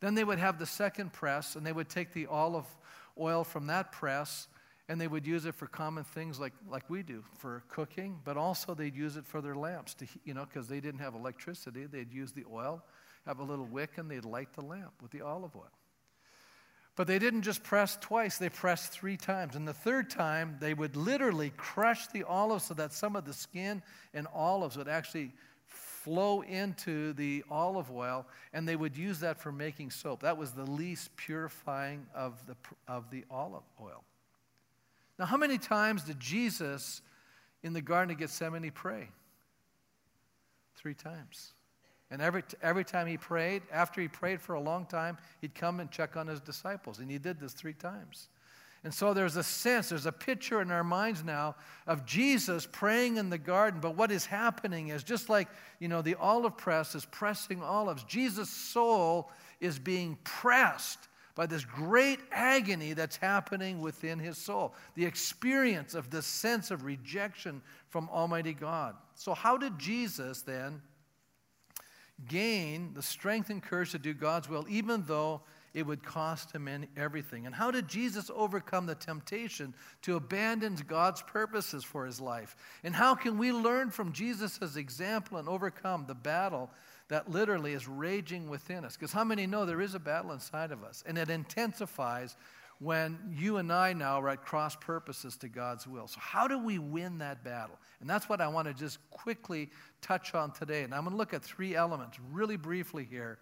[0.00, 2.66] Then they would have the second press, and they would take the olive
[3.18, 4.48] oil from that press
[4.88, 8.38] and they would use it for common things like, like we do for cooking, but
[8.38, 11.84] also they'd use it for their lamps, to, you know, because they didn't have electricity.
[11.84, 12.82] They'd use the oil,
[13.26, 15.70] have a little wick, and they'd light the lamp with the olive oil.
[16.96, 19.56] But they didn't just press twice, they pressed three times.
[19.56, 23.34] And the third time, they would literally crush the olives so that some of the
[23.34, 23.82] skin
[24.14, 25.32] and olives would actually
[26.04, 30.20] flow into the olive oil, and they would use that for making soap.
[30.20, 32.56] That was the least purifying of the,
[32.86, 34.04] of the olive oil.
[35.18, 37.02] Now, how many times did Jesus
[37.62, 39.08] in the Garden of Gethsemane pray?
[40.76, 41.52] Three times.
[42.10, 45.80] And every, every time he prayed, after he prayed for a long time, he'd come
[45.80, 47.00] and check on his disciples.
[47.00, 48.28] And he did this three times.
[48.84, 53.16] And so there's a sense, there's a picture in our minds now of Jesus praying
[53.16, 53.80] in the garden.
[53.80, 55.48] But what is happening is just like,
[55.80, 61.64] you know, the olive press is pressing olives, Jesus' soul is being pressed by this
[61.64, 64.74] great agony that's happening within his soul.
[64.94, 68.96] The experience of this sense of rejection from Almighty God.
[69.14, 70.82] So, how did Jesus then
[72.26, 75.42] gain the strength and courage to do God's will, even though
[75.74, 77.46] it would cost him everything.
[77.46, 82.56] And how did Jesus overcome the temptation to abandon God's purposes for his life?
[82.82, 86.70] And how can we learn from Jesus' example and overcome the battle
[87.08, 88.96] that literally is raging within us?
[88.96, 91.04] Because how many know there is a battle inside of us?
[91.06, 92.36] And it intensifies
[92.80, 96.06] when you and I now are at cross purposes to God's will.
[96.06, 97.76] So, how do we win that battle?
[98.00, 100.84] And that's what I want to just quickly touch on today.
[100.84, 103.38] And I'm going to look at three elements really briefly here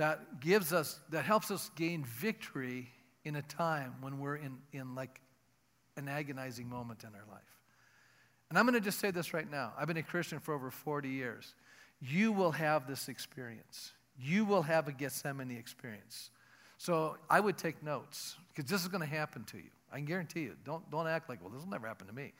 [0.00, 2.88] that gives us, that helps us gain victory
[3.26, 5.20] in a time when we're in, in like
[5.98, 7.42] an agonizing moment in our life.
[8.48, 9.74] And I'm going to just say this right now.
[9.78, 11.54] I've been a Christian for over 40 years.
[12.00, 13.92] You will have this experience.
[14.18, 16.30] You will have a Gethsemane experience.
[16.78, 19.68] So I would take notes because this is going to happen to you.
[19.92, 20.56] I can guarantee you.
[20.64, 22.32] Don't, don't act like, well, this will never happen to me.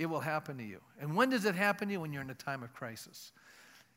[0.00, 0.80] It will happen to you.
[1.00, 2.00] And when does it happen to you?
[2.00, 3.30] When you're in a time of crisis.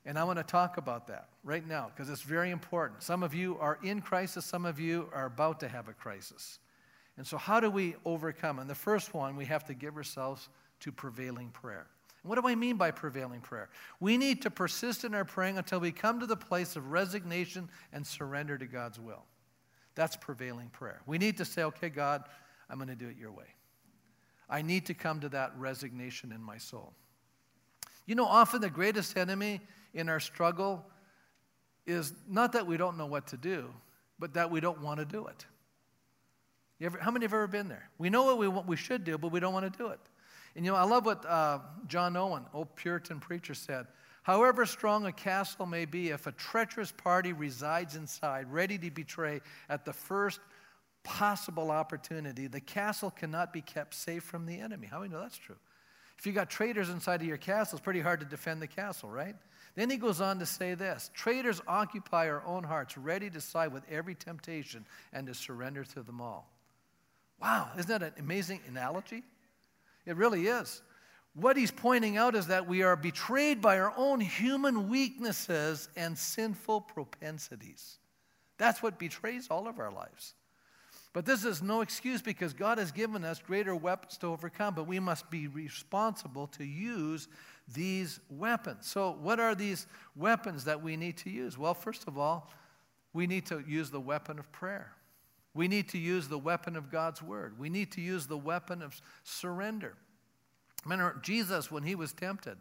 [0.08, 3.04] And I want to talk about that right now because it's very important.
[3.04, 6.60] Some of you are in crisis, some of you are about to have a crisis.
[7.18, 8.60] And so, how do we overcome?
[8.60, 10.48] And the first one, we have to give ourselves
[10.80, 11.88] to prevailing prayer.
[12.24, 13.68] And what do I mean by prevailing prayer?
[14.00, 17.68] We need to persist in our praying until we come to the place of resignation
[17.92, 19.26] and surrender to God's will.
[19.96, 21.02] That's prevailing prayer.
[21.06, 22.24] We need to say, okay, God,
[22.70, 23.56] I'm going to do it your way.
[24.50, 26.94] I need to come to that resignation in my soul.
[28.06, 29.60] You know, often the greatest enemy
[29.98, 30.86] in our struggle
[31.86, 33.74] is not that we don't know what to do,
[34.20, 35.46] but that we don't want to do it.
[36.80, 37.90] Ever, how many have ever been there?
[37.98, 40.00] We know what we, want, we should do, but we don't want to do it.
[40.56, 43.88] And you know, I love what uh, John Owen, old Puritan preacher, said.
[44.22, 49.42] However strong a castle may be, if a treacherous party resides inside, ready to betray
[49.70, 50.40] at the first
[51.04, 54.88] possible opportunity, the castle cannot be kept safe from the enemy.
[54.88, 55.56] How do we know that's true?
[56.20, 59.10] If you got traitors inside of your castle, it's pretty hard to defend the castle,
[59.10, 59.36] right?
[59.78, 63.72] Then he goes on to say this Traitors occupy our own hearts, ready to side
[63.72, 66.52] with every temptation and to surrender to them all.
[67.40, 69.24] Wow, isn't that an amazing analogy?
[70.08, 70.82] It really is.
[71.36, 76.18] What he's pointing out is that we are betrayed by our own human weaknesses and
[76.18, 78.00] sinful propensities.
[78.58, 80.34] That's what betrays all of our lives.
[81.14, 84.88] But this is no excuse because God has given us greater weapons to overcome, but
[84.88, 87.28] we must be responsible to use
[87.74, 88.88] these weapons.
[88.88, 91.58] So, what are these weapons that we need to use?
[91.58, 92.50] Well, first of all,
[93.14, 94.94] we need to use the weapon of prayer.
[95.54, 97.58] We need to use the weapon of God's word.
[97.58, 99.96] We need to use the weapon of surrender.
[100.86, 102.58] Remember, Jesus, when he was tempted,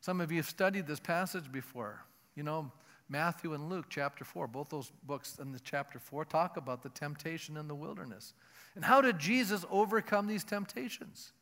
[0.00, 2.04] some of you have studied this passage before.
[2.36, 2.70] You know,
[3.08, 6.88] Matthew and Luke, chapter 4, both those books in the chapter 4 talk about the
[6.90, 8.34] temptation in the wilderness.
[8.76, 11.32] And how did Jesus overcome these temptations?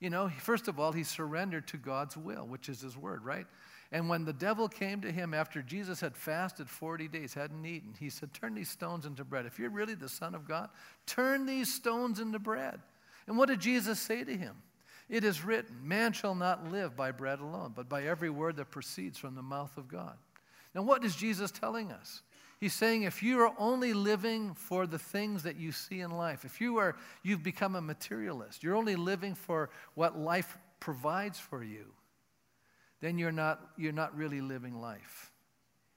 [0.00, 3.46] You know, first of all, he surrendered to God's will, which is his word, right?
[3.92, 7.94] And when the devil came to him after Jesus had fasted 40 days, hadn't eaten,
[7.98, 9.46] he said, Turn these stones into bread.
[9.46, 10.70] If you're really the Son of God,
[11.06, 12.80] turn these stones into bread.
[13.26, 14.56] And what did Jesus say to him?
[15.08, 18.70] It is written, Man shall not live by bread alone, but by every word that
[18.70, 20.16] proceeds from the mouth of God.
[20.74, 22.22] Now, what is Jesus telling us?
[22.60, 26.44] He's saying if you are only living for the things that you see in life,
[26.44, 31.64] if you are, you've become a materialist, you're only living for what life provides for
[31.64, 31.86] you,
[33.00, 35.32] then you're not, you're not really living life.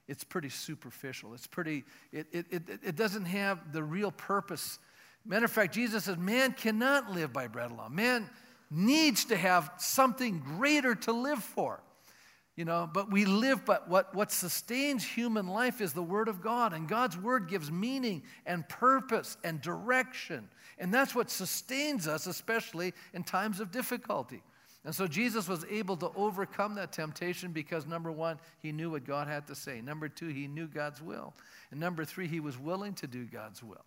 [0.08, 1.34] It's pretty superficial.
[1.34, 4.78] It's pretty, it, it, it, it doesn't have the real purpose.
[5.26, 7.94] Matter of fact, Jesus says, man cannot live by bread alone.
[7.94, 8.30] Man
[8.70, 11.80] needs to have something greater to live for.
[12.56, 16.40] You know, but we live, but what, what sustains human life is the Word of
[16.40, 16.72] God.
[16.72, 20.48] And God's Word gives meaning and purpose and direction.
[20.78, 24.42] And that's what sustains us, especially in times of difficulty.
[24.84, 29.04] And so Jesus was able to overcome that temptation because number one, he knew what
[29.04, 29.80] God had to say.
[29.80, 31.32] Number two, he knew God's will.
[31.70, 33.84] And number three, he was willing to do God's will.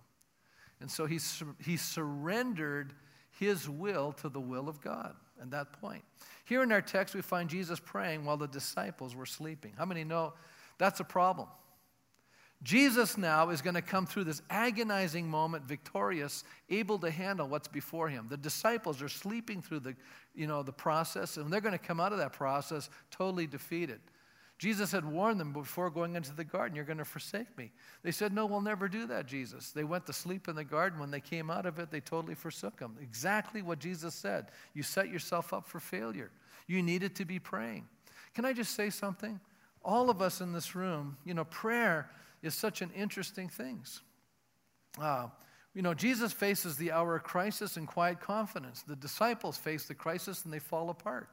[0.81, 1.19] And so he,
[1.63, 2.93] he surrendered
[3.39, 6.03] his will to the will of God at that point.
[6.47, 9.73] Here in our text, we find Jesus praying while the disciples were sleeping.
[9.77, 10.31] How many know
[10.77, 11.49] that's a problem?
[12.63, 17.67] Jesus now is going to come through this agonizing moment victorious, able to handle what's
[17.67, 18.27] before him.
[18.29, 19.95] The disciples are sleeping through the,
[20.33, 23.99] you know, the process, and they're going to come out of that process totally defeated.
[24.57, 27.71] Jesus had warned them before going into the garden, You're going to forsake me.
[28.01, 29.71] They said, No, we'll never do that, Jesus.
[29.71, 30.99] They went to sleep in the garden.
[30.99, 32.95] When they came out of it, they totally forsook him.
[33.01, 34.47] Exactly what Jesus said.
[34.73, 36.31] You set yourself up for failure.
[36.65, 37.87] You needed to be praying.
[38.33, 39.39] Can I just say something?
[39.85, 42.09] All of us in this room, you know, prayer
[42.41, 43.83] is such an interesting thing.
[44.99, 45.27] Uh,
[45.75, 48.81] you know, Jesus faces the hour of crisis in quiet confidence.
[48.81, 51.29] The disciples face the crisis and they fall apart.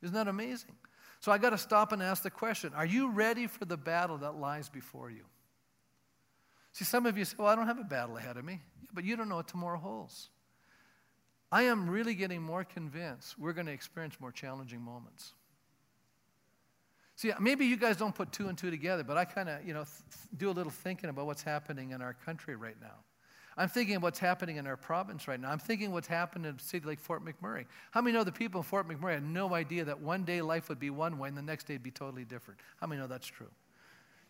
[0.00, 0.76] Isn't that amazing?
[1.22, 4.18] So I got to stop and ask the question Are you ready for the battle
[4.18, 5.22] that lies before you?
[6.72, 8.60] See, some of you say, Well, I don't have a battle ahead of me.
[8.82, 10.30] Yeah, but you don't know what tomorrow holds.
[11.52, 15.34] I am really getting more convinced we're going to experience more challenging moments.
[17.14, 19.74] See, maybe you guys don't put two and two together, but I kind of, you
[19.74, 22.96] know, th- do a little thinking about what's happening in our country right now.
[23.56, 25.50] I'm thinking of what's happening in our province right now.
[25.50, 27.66] I'm thinking what's happened in a city like Fort McMurray.
[27.90, 30.68] How many know the people in Fort McMurray had no idea that one day life
[30.68, 32.60] would be one way and the next day would be totally different?
[32.80, 33.50] How many know that's true?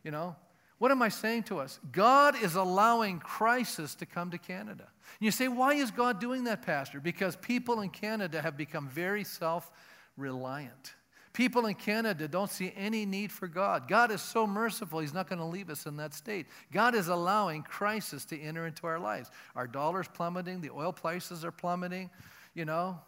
[0.03, 0.37] You know?
[0.79, 1.79] What am I saying to us?
[1.93, 4.83] God is allowing crisis to come to Canada.
[4.89, 6.99] And you say, why is God doing that, Pastor?
[6.99, 9.71] Because people in Canada have become very self
[10.17, 10.95] reliant.
[11.33, 13.89] People in Canada don't see any need for God.
[13.89, 16.47] God is so merciful, He's not going to leave us in that state.
[16.73, 19.31] God is allowing crisis to enter into our lives.
[19.57, 22.11] Our dollar's plummeting, the oil prices are plummeting.
[22.55, 22.99] You know,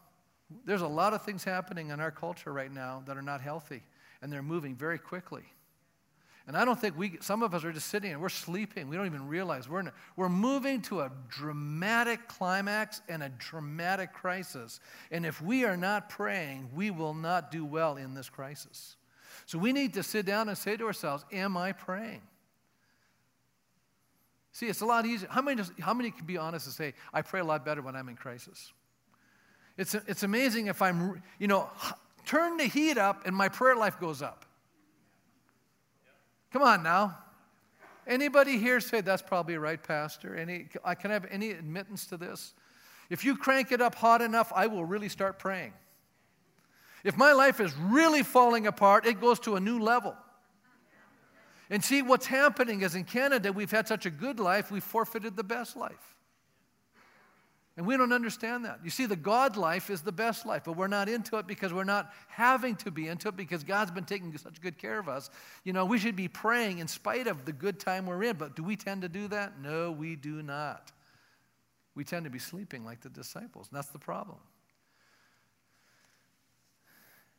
[0.65, 3.83] there's a lot of things happening in our culture right now that are not healthy,
[4.23, 5.43] and they're moving very quickly.
[6.47, 8.89] And I don't think we, some of us are just sitting and we're sleeping.
[8.89, 14.13] We don't even realize we're, in we're moving to a dramatic climax and a dramatic
[14.13, 14.79] crisis.
[15.11, 18.97] And if we are not praying, we will not do well in this crisis.
[19.47, 22.21] So we need to sit down and say to ourselves, Am I praying?
[24.53, 25.29] See, it's a lot easier.
[25.31, 27.97] How many, how many can be honest and say, I pray a lot better when
[27.97, 28.73] I'm in crisis?
[29.77, 31.69] It's, it's amazing if I'm, you know,
[32.27, 34.45] turn the heat up and my prayer life goes up.
[36.55, 37.19] Come on now.
[38.07, 40.37] Anybody here say that's probably right, Pastor?
[40.37, 42.55] Any, I can have any admittance to this?
[43.11, 45.73] If you crank it up hot enough, I will really start praying.
[47.03, 50.15] If my life is really falling apart, it goes to a new level.
[51.71, 55.35] And see, what's happening is in Canada, we've had such a good life, we forfeited
[55.35, 56.14] the best life.
[57.77, 58.79] And we don't understand that.
[58.85, 61.73] You see, the God life is the best life, but we're not into it because
[61.73, 65.09] we're not having to be into it because God's been taking such good care of
[65.09, 65.29] us.
[65.65, 68.55] You know, we should be praying in spite of the good time we're in, but
[68.55, 69.61] do we tend to do that?
[69.61, 70.93] No, we do not.
[71.97, 73.69] We tend to be sleeping like the disciples.
[73.71, 74.39] And that's the problem.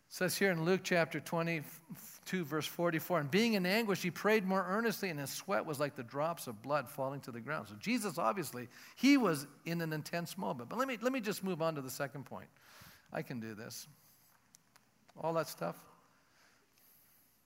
[0.10, 3.22] Says here in Luke chapter 22, verse 44.
[3.22, 6.48] And being in anguish, he prayed more earnestly, and his sweat was like the drops
[6.48, 7.68] of blood falling to the ground.
[7.68, 10.70] So Jesus, obviously, he was in an intense moment.
[10.70, 12.48] But let me, let me just move on to the second point.
[13.12, 13.88] I can do this.
[15.22, 15.76] All that stuff.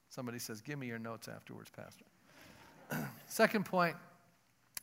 [0.10, 2.06] Somebody says, Give me your notes afterwards, Pastor.
[3.28, 3.96] Second point,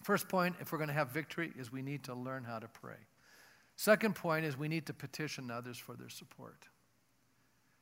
[0.05, 2.69] first point, if we're going to have victory, is we need to learn how to
[2.69, 2.95] pray.
[3.75, 6.69] Second point is we need to petition others for their support.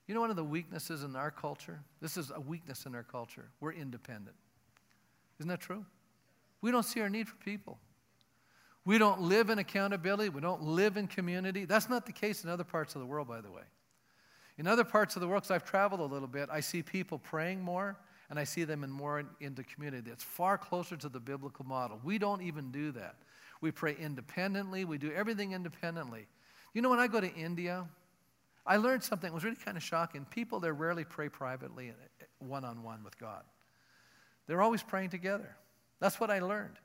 [0.06, 1.80] You know, one of the weaknesses in our culture?
[2.00, 3.48] This is a weakness in our culture.
[3.60, 4.36] We're independent.
[5.38, 5.84] Isn't that true?
[6.60, 7.78] We don't see our need for people.
[8.84, 10.28] We don't live in accountability.
[10.28, 11.64] We don't live in community.
[11.64, 13.62] That's not the case in other parts of the world, by the way.
[14.58, 17.18] In other parts of the world, because I've traveled a little bit, I see people
[17.18, 17.96] praying more
[18.30, 20.10] and I see them in more in, into community.
[20.10, 22.00] It's far closer to the biblical model.
[22.04, 23.16] We don't even do that.
[23.60, 26.26] We pray independently, we do everything independently.
[26.74, 27.86] You know, when I go to India,
[28.66, 30.24] I learned something that was really kind of shocking.
[30.30, 31.92] People there rarely pray privately
[32.38, 33.42] one on one with God,
[34.46, 35.56] they're always praying together.
[36.00, 36.76] That's what I learned.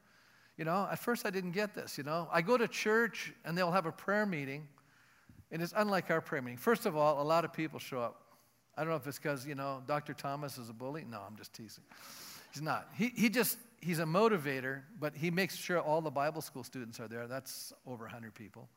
[0.57, 1.97] You know, at first I didn't get this.
[1.97, 4.67] You know, I go to church and they'll have a prayer meeting,
[5.51, 6.57] and it's unlike our prayer meeting.
[6.57, 8.21] First of all, a lot of people show up.
[8.77, 10.13] I don't know if it's because, you know, Dr.
[10.13, 11.05] Thomas is a bully.
[11.09, 11.83] No, I'm just teasing.
[12.53, 12.87] He's not.
[12.97, 16.99] He, he just, he's a motivator, but he makes sure all the Bible school students
[16.99, 17.27] are there.
[17.27, 18.69] That's over 100 people.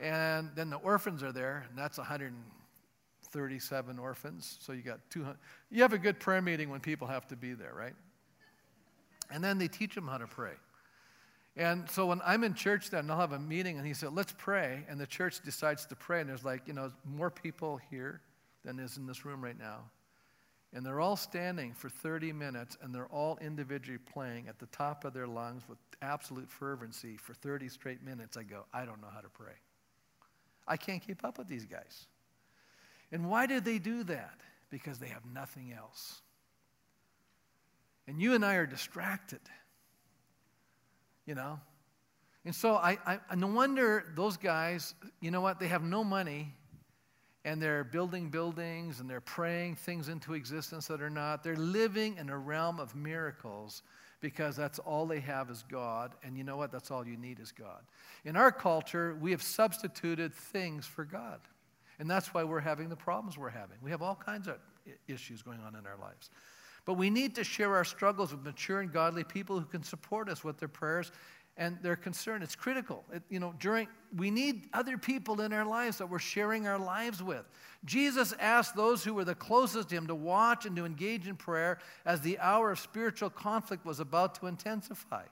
[0.00, 4.58] And then the orphans are there, and that's 137 orphans.
[4.60, 5.36] So you got 200.
[5.70, 7.94] You have a good prayer meeting when people have to be there, right?
[9.30, 10.54] And then they teach them how to pray.
[11.56, 14.32] And so when I'm in church, then I'll have a meeting, and he said, "Let's
[14.38, 18.20] pray." And the church decides to pray, and there's like you know more people here
[18.64, 19.90] than is in this room right now.
[20.74, 25.04] And they're all standing for 30 minutes and they're all individually playing at the top
[25.04, 28.36] of their lungs with absolute fervency for 30 straight minutes.
[28.36, 29.54] I go, I don't know how to pray.
[30.68, 32.06] I can't keep up with these guys.
[33.10, 34.38] And why did they do that?
[34.70, 36.20] Because they have nothing else.
[38.06, 39.40] And you and I are distracted.
[41.26, 41.60] You know?
[42.44, 45.58] And so I, I, no wonder those guys, you know what?
[45.60, 46.54] They have no money
[47.44, 51.42] and they're building buildings and they're praying things into existence that are not.
[51.42, 53.82] They're living in a realm of miracles
[54.20, 56.12] because that's all they have is God.
[56.22, 56.72] And you know what?
[56.72, 57.82] That's all you need is God.
[58.24, 61.40] In our culture, we have substituted things for God.
[61.98, 63.76] And that's why we're having the problems we're having.
[63.82, 64.58] We have all kinds of
[65.06, 66.30] issues going on in our lives.
[66.84, 70.28] But we need to share our struggles with mature and godly people who can support
[70.28, 71.12] us with their prayers
[71.58, 72.42] and their concern.
[72.42, 73.04] It's critical.
[73.12, 76.78] It, you know, during we need other people in our lives that we're sharing our
[76.78, 77.44] lives with.
[77.84, 81.36] Jesus asked those who were the closest to him to watch and to engage in
[81.36, 85.24] prayer as the hour of spiritual conflict was about to intensify.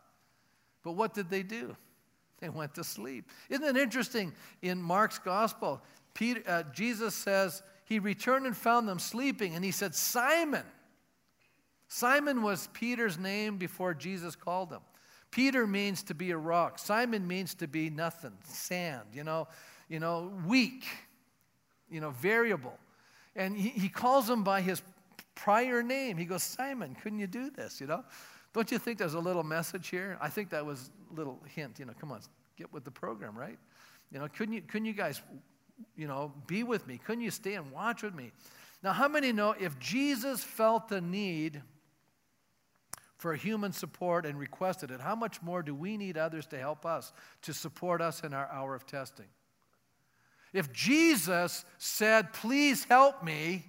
[0.83, 1.77] But what did they do?
[2.41, 3.31] They went to sleep.
[3.49, 4.35] Isn't it interesting?
[4.61, 5.81] In Mark's gospel,
[6.13, 10.65] Peter, uh, Jesus says he returned and found them sleeping, and he said, Simon.
[11.89, 14.81] Simon was Peter's name before Jesus called him.
[15.37, 16.79] Peter means to be a rock.
[16.79, 19.47] Simon means to be nothing, sand, you know,
[19.87, 20.87] you know, weak,
[21.91, 22.79] you know, variable.
[23.37, 24.81] And he, he calls him by his
[25.35, 26.17] prior name.
[26.17, 28.03] He goes, Simon, couldn't you do this, you know?
[28.55, 30.17] Don't you think there's a little message here?
[30.23, 32.21] I think that was a little hint, you know, come on,
[32.57, 33.59] get with the program, right?
[34.11, 35.21] You know, couldn't you, couldn't you guys,
[35.99, 36.99] you know, be with me?
[37.05, 38.33] Couldn't you stay and watch with me?
[38.83, 41.61] Now, how many know if Jesus felt the need
[43.17, 46.85] for human support and requested it, how much more do we need others to help
[46.85, 47.13] us,
[47.43, 49.27] to support us in our hour of testing?
[50.53, 53.65] If Jesus said, Please help me,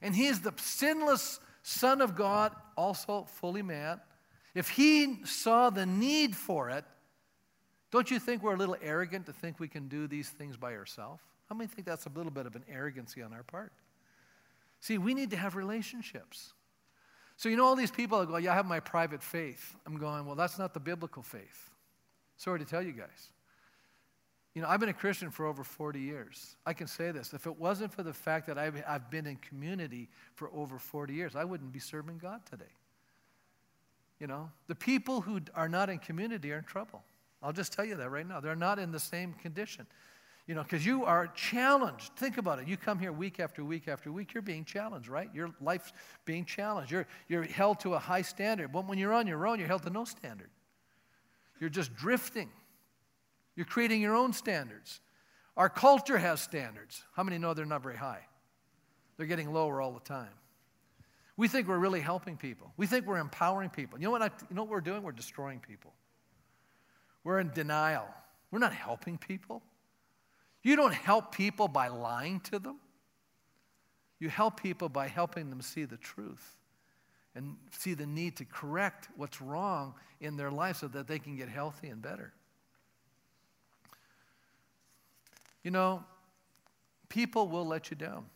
[0.00, 4.00] and He is the sinless Son of God, also fully man,
[4.54, 6.84] if he saw the need for it,
[7.90, 10.74] don't you think we're a little arrogant to think we can do these things by
[10.74, 11.22] ourselves?
[11.48, 13.72] How many think that's a little bit of an arrogancy on our part?
[14.80, 16.52] See, we need to have relationships.
[17.36, 19.76] So, you know, all these people that go, Yeah, I have my private faith.
[19.86, 21.70] I'm going, Well, that's not the biblical faith.
[22.36, 23.30] Sorry to tell you guys.
[24.54, 26.56] You know, I've been a Christian for over 40 years.
[26.66, 27.32] I can say this.
[27.32, 31.14] If it wasn't for the fact that I've, I've been in community for over 40
[31.14, 32.64] years, I wouldn't be serving God today.
[34.20, 37.02] You know, the people who are not in community are in trouble.
[37.42, 38.40] I'll just tell you that right now.
[38.40, 39.86] They're not in the same condition.
[40.52, 42.12] You know, because you are challenged.
[42.16, 42.68] Think about it.
[42.68, 45.30] You come here week after week after week, you're being challenged, right?
[45.32, 45.94] Your life's
[46.26, 46.92] being challenged.
[46.92, 48.70] You're, you're held to a high standard.
[48.70, 50.50] But when you're on your own, you're held to no standard.
[51.58, 52.50] You're just drifting.
[53.56, 55.00] You're creating your own standards.
[55.56, 57.02] Our culture has standards.
[57.16, 58.26] How many know they're not very high?
[59.16, 60.34] They're getting lower all the time.
[61.38, 62.74] We think we're really helping people.
[62.76, 63.98] We think we're empowering people.
[63.98, 65.02] You know what, I, you know what we're doing?
[65.02, 65.94] We're destroying people.
[67.24, 68.06] We're in denial.
[68.50, 69.62] We're not helping people.
[70.62, 72.76] You don't help people by lying to them.
[74.18, 76.56] You help people by helping them see the truth
[77.34, 81.36] and see the need to correct what's wrong in their life so that they can
[81.36, 82.32] get healthy and better.
[85.64, 86.04] You know,
[87.08, 88.26] people will let you down.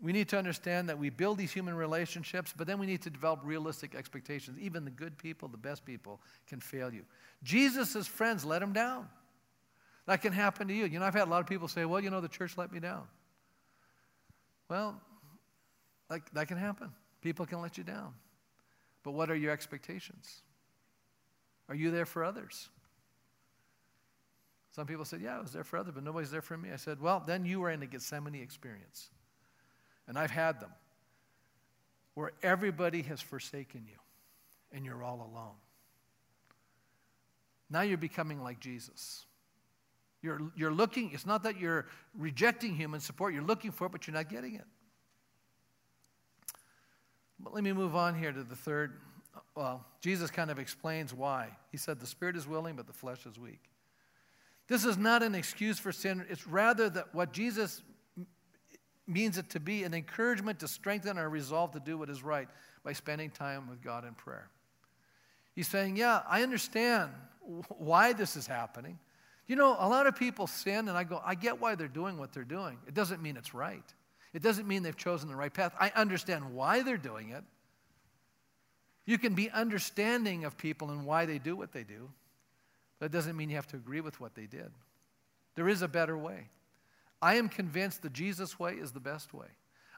[0.00, 3.10] We need to understand that we build these human relationships, but then we need to
[3.10, 4.56] develop realistic expectations.
[4.60, 7.02] Even the good people, the best people, can fail you.
[7.42, 9.08] Jesus' friends let him down.
[10.08, 10.86] That can happen to you.
[10.86, 12.72] You know, I've had a lot of people say, well, you know, the church let
[12.72, 13.02] me down.
[14.70, 14.98] Well,
[16.08, 16.90] like, that can happen.
[17.20, 18.14] People can let you down.
[19.02, 20.40] But what are your expectations?
[21.68, 22.70] Are you there for others?
[24.72, 26.70] Some people said, Yeah, I was there for others, but nobody's there for me.
[26.72, 29.10] I said, Well, then you were in a Gethsemane experience.
[30.06, 30.70] And I've had them
[32.14, 33.98] where everybody has forsaken you
[34.72, 35.56] and you're all alone.
[37.68, 39.26] Now you're becoming like Jesus.
[40.22, 44.06] You're, you're looking, it's not that you're rejecting human support, you're looking for it, but
[44.06, 44.64] you're not getting it.
[47.38, 48.94] But let me move on here to the third.
[49.54, 51.50] Well, Jesus kind of explains why.
[51.70, 53.60] He said, The spirit is willing, but the flesh is weak.
[54.66, 56.26] This is not an excuse for sin.
[56.28, 57.82] It's rather that what Jesus
[59.06, 62.48] means it to be an encouragement to strengthen our resolve to do what is right
[62.84, 64.50] by spending time with God in prayer.
[65.54, 67.10] He's saying, Yeah, I understand
[67.68, 68.98] why this is happening.
[69.48, 72.18] You know, a lot of people sin, and I go, I get why they're doing
[72.18, 72.78] what they're doing.
[72.86, 73.82] It doesn't mean it's right.
[74.34, 75.74] It doesn't mean they've chosen the right path.
[75.80, 77.42] I understand why they're doing it.
[79.06, 82.10] You can be understanding of people and why they do what they do.
[83.00, 84.70] That doesn't mean you have to agree with what they did.
[85.54, 86.48] There is a better way.
[87.22, 89.46] I am convinced the Jesus way is the best way.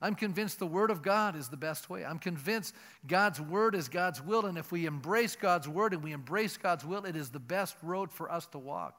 [0.00, 2.04] I'm convinced the Word of God is the best way.
[2.04, 2.74] I'm convinced
[3.06, 6.84] God's Word is God's will, and if we embrace God's Word and we embrace God's
[6.84, 8.96] will, it is the best road for us to walk.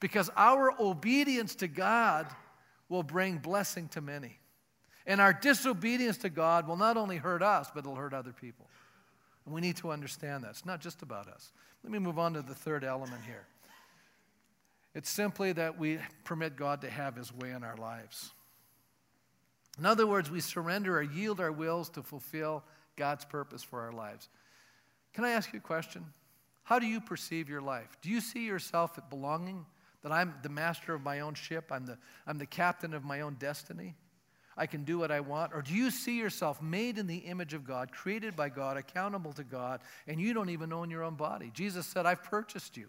[0.00, 2.26] Because our obedience to God
[2.88, 4.38] will bring blessing to many.
[5.06, 8.66] And our disobedience to God will not only hurt us, but it'll hurt other people.
[9.44, 10.50] And we need to understand that.
[10.50, 11.52] It's not just about us.
[11.84, 13.46] Let me move on to the third element here.
[14.94, 18.32] It's simply that we permit God to have his way in our lives.
[19.78, 22.64] In other words, we surrender or yield our wills to fulfill
[22.96, 24.28] God's purpose for our lives.
[25.12, 26.04] Can I ask you a question?
[26.64, 27.96] How do you perceive your life?
[28.02, 29.66] Do you see yourself belonging,
[30.06, 31.98] that I'm the master of my own ship, I'm the,
[32.28, 33.96] I'm the captain of my own destiny?
[34.56, 35.52] I can do what I want?
[35.52, 39.32] Or do you see yourself made in the image of God, created by God, accountable
[39.32, 41.50] to God, and you don't even own your own body?
[41.52, 42.86] Jesus said, I've purchased you.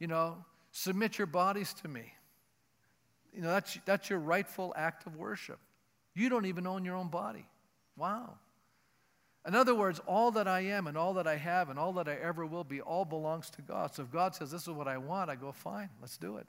[0.00, 0.38] You know,
[0.72, 2.12] submit your bodies to me.
[3.32, 5.60] You know, that's, that's your rightful act of worship.
[6.16, 7.46] You don't even own your own body.
[7.96, 8.38] Wow.
[9.46, 12.08] In other words, all that I am and all that I have and all that
[12.08, 13.94] I ever will be all belongs to God.
[13.94, 16.46] So if God says, This is what I want, I go, Fine, let's do it.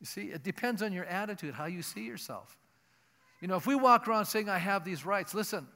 [0.00, 2.58] You see, it depends on your attitude, how you see yourself.
[3.40, 5.66] You know, if we walk around saying, I have these rights, listen,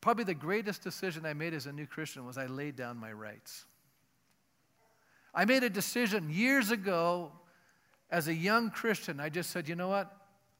[0.00, 3.12] probably the greatest decision I made as a new Christian was I laid down my
[3.12, 3.66] rights.
[5.34, 7.32] I made a decision years ago
[8.10, 9.20] as a young Christian.
[9.20, 10.12] I just said, you know what?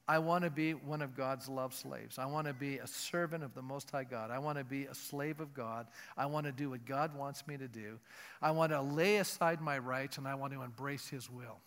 [0.08, 2.18] I want to be one of God's love slaves.
[2.18, 4.30] I want to be a servant of the Most High God.
[4.30, 5.86] I want to be a slave of God.
[6.16, 7.98] I want to do what God wants me to do.
[8.40, 11.58] I want to lay aside my rights and I want to embrace His will.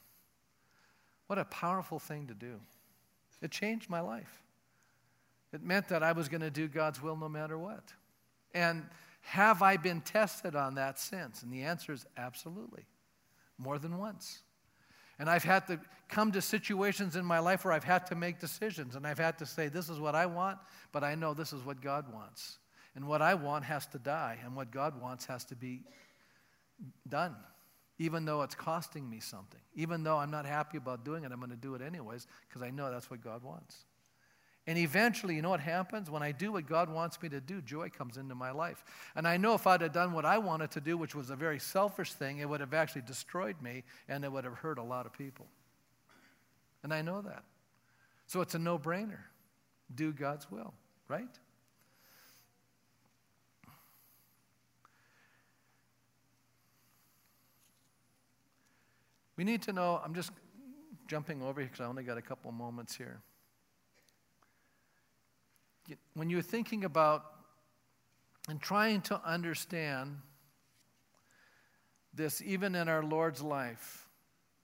[1.28, 2.60] What a powerful thing to do.
[3.44, 4.42] It changed my life.
[5.54, 7.94] It meant that I was going to do God's will no matter what.
[8.56, 8.84] And
[9.22, 11.44] have I been tested on that since?
[11.44, 12.86] And the answer is absolutely,
[13.60, 14.42] more than once.
[15.22, 18.40] And I've had to come to situations in my life where I've had to make
[18.40, 18.96] decisions.
[18.96, 20.58] And I've had to say, this is what I want,
[20.92, 22.58] but I know this is what God wants.
[22.96, 25.84] And what I want has to die, and what God wants has to be
[27.08, 27.36] done,
[28.00, 29.62] even though it's costing me something.
[29.76, 32.64] Even though I'm not happy about doing it, I'm going to do it anyways because
[32.64, 33.86] I know that's what God wants.
[34.68, 36.12] And eventually, you know what happens?
[36.12, 38.84] When I do what God wants me to do, joy comes into my life.
[39.16, 41.36] And I know if I'd have done what I wanted to do, which was a
[41.36, 44.84] very selfish thing, it would have actually destroyed me and it would have hurt a
[44.84, 45.48] lot of people.
[46.84, 47.44] And I know that.
[48.28, 49.22] So it's a no brainer.
[49.94, 50.74] Do God's will,
[51.08, 51.26] right?
[59.38, 60.32] We need to know, I'm just
[61.08, 63.22] jumping over here because I only got a couple moments here
[66.14, 67.26] when you're thinking about
[68.50, 70.18] and trying to understand
[72.14, 74.08] this, even in our Lord's life,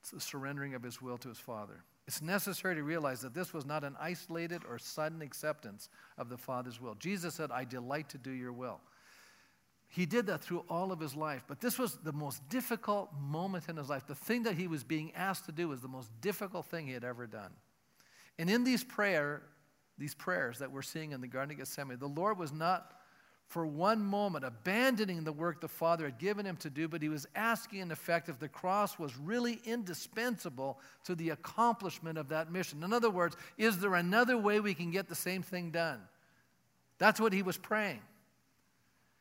[0.01, 1.83] it's the surrendering of his will to his Father.
[2.07, 6.37] It's necessary to realize that this was not an isolated or sudden acceptance of the
[6.37, 6.95] Father's will.
[6.95, 8.79] Jesus said, I delight to do your will.
[9.89, 13.69] He did that through all of his life, but this was the most difficult moment
[13.69, 14.05] in his life.
[14.05, 16.93] The thing that he was being asked to do was the most difficult thing he
[16.93, 17.51] had ever done.
[18.37, 19.43] And in these prayer,
[19.97, 22.93] these prayers that we're seeing in the Garden of Gethsemane, the Lord was not
[23.47, 27.07] for one moment abandoning the work the Father had given him to do, but he
[27.07, 32.51] was asking, in effect, if the cross was really indispensable to the accomplishment of that
[32.51, 32.83] mission.
[32.83, 35.99] In other words, is there another way we can get the same thing done?
[36.97, 38.01] That's what he was praying.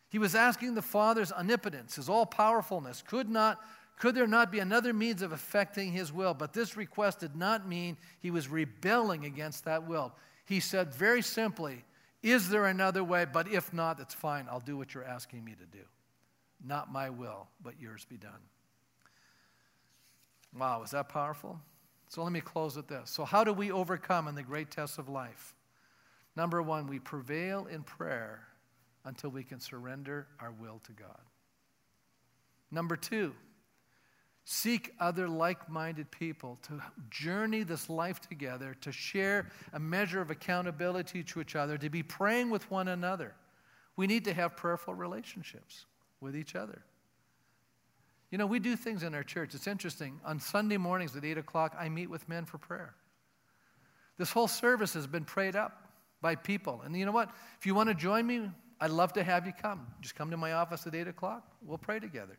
[0.09, 3.61] He was asking the Father's omnipotence, his all powerfulness, could not
[3.99, 6.35] could there not be another means of effecting his will?
[6.35, 10.13] But this request did not mean he was rebelling against that will.
[10.47, 11.85] He said very simply,
[12.23, 13.27] Is there another way?
[13.31, 14.47] But if not, that's fine.
[14.51, 15.85] I'll do what you're asking me to do.
[16.65, 18.41] Not my will, but yours be done.
[20.57, 21.61] Wow, is that powerful?
[22.09, 23.11] So let me close with this.
[23.11, 25.55] So, how do we overcome in the great tests of life?
[26.37, 28.47] Number one, we prevail in prayer
[29.05, 31.21] until we can surrender our will to God.
[32.71, 33.35] Number two,
[34.49, 36.81] Seek other like minded people to
[37.11, 42.05] journey this life together, to share a measure of accountability to each other, to be
[42.05, 43.35] praying with one another.
[43.97, 45.87] We need to have prayerful relationships
[46.21, 46.81] with each other.
[48.31, 49.53] You know, we do things in our church.
[49.53, 50.21] It's interesting.
[50.25, 52.95] On Sunday mornings at 8 o'clock, I meet with men for prayer.
[54.17, 55.91] This whole service has been prayed up
[56.21, 56.83] by people.
[56.85, 57.31] And you know what?
[57.59, 58.49] If you want to join me,
[58.81, 59.89] I'd love to have you come.
[60.01, 61.43] Just come to my office at 8 o'clock.
[61.63, 62.39] We'll pray together.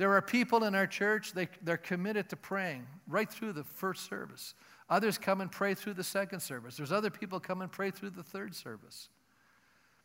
[0.00, 4.08] There are people in our church, they, they're committed to praying right through the first
[4.08, 4.54] service.
[4.88, 6.78] Others come and pray through the second service.
[6.78, 9.10] There's other people come and pray through the third service.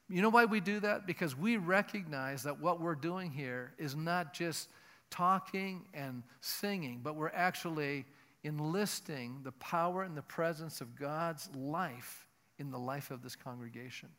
[0.09, 1.07] You know why we do that?
[1.07, 4.67] Because we recognize that what we're doing here is not just
[5.09, 8.03] talking and singing, but we're actually
[8.43, 12.27] enlisting the power and the presence of God's life
[12.59, 14.09] in the life of this congregation.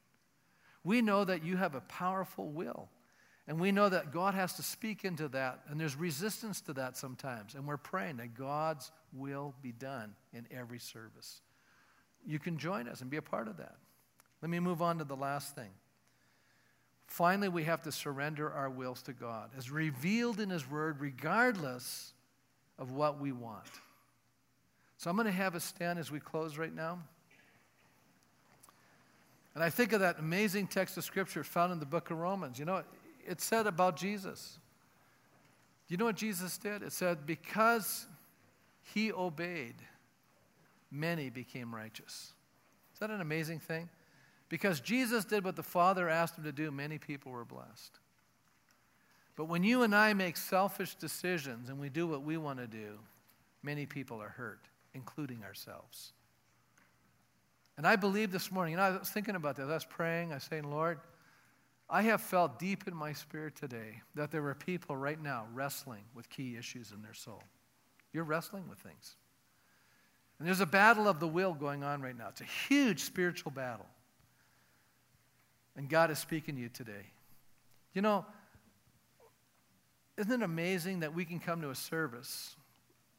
[0.84, 2.88] We know that you have a powerful will.
[3.48, 6.96] And we know that God has to speak into that, and there's resistance to that
[6.96, 7.54] sometimes.
[7.54, 11.40] And we're praying that God's will be done in every service.
[12.26, 13.76] You can join us and be a part of that.
[14.42, 15.70] Let me move on to the last thing.
[17.06, 22.14] Finally, we have to surrender our wills to God, as revealed in His Word, regardless
[22.80, 23.70] of what we want.
[24.98, 26.98] So I'm going to have us stand as we close right now.
[29.54, 32.58] And I think of that amazing text of Scripture found in the book of Romans.
[32.58, 32.82] You know,
[33.28, 34.58] it said about Jesus.
[35.86, 36.82] Do you know what Jesus did?
[36.82, 38.06] It said, because
[38.82, 39.76] he obeyed,
[40.90, 42.32] many became righteous.
[42.92, 43.88] Is that an amazing thing?
[44.48, 47.98] Because Jesus did what the Father asked him to do, many people were blessed.
[49.36, 52.66] But when you and I make selfish decisions and we do what we want to
[52.66, 52.98] do,
[53.62, 54.60] many people are hurt,
[54.94, 56.12] including ourselves.
[57.76, 60.36] And I believe this morning, and I was thinking about this, I was praying, I
[60.36, 60.98] was saying, Lord,
[61.88, 66.02] I have felt deep in my spirit today that there are people right now wrestling
[66.14, 67.42] with key issues in their soul.
[68.12, 69.16] You're wrestling with things.
[70.38, 72.28] And there's a battle of the will going on right now.
[72.28, 73.86] It's a huge spiritual battle.
[75.76, 77.12] And God is speaking to you today.
[77.94, 78.26] You know,
[80.16, 82.56] isn't it amazing that we can come to a service?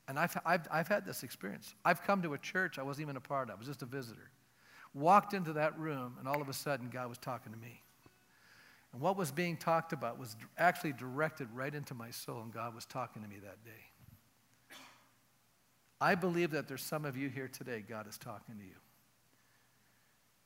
[0.08, 1.74] And I've, I've, I've had this experience.
[1.86, 3.86] I've come to a church I wasn't even a part of, I was just a
[3.86, 4.32] visitor.
[4.94, 7.82] Walked into that room, and all of a sudden, God was talking to me.
[8.94, 12.74] And what was being talked about was actually directed right into my soul, and God
[12.74, 14.76] was talking to me that day.
[16.00, 18.76] I believe that there's some of you here today, God is talking to you.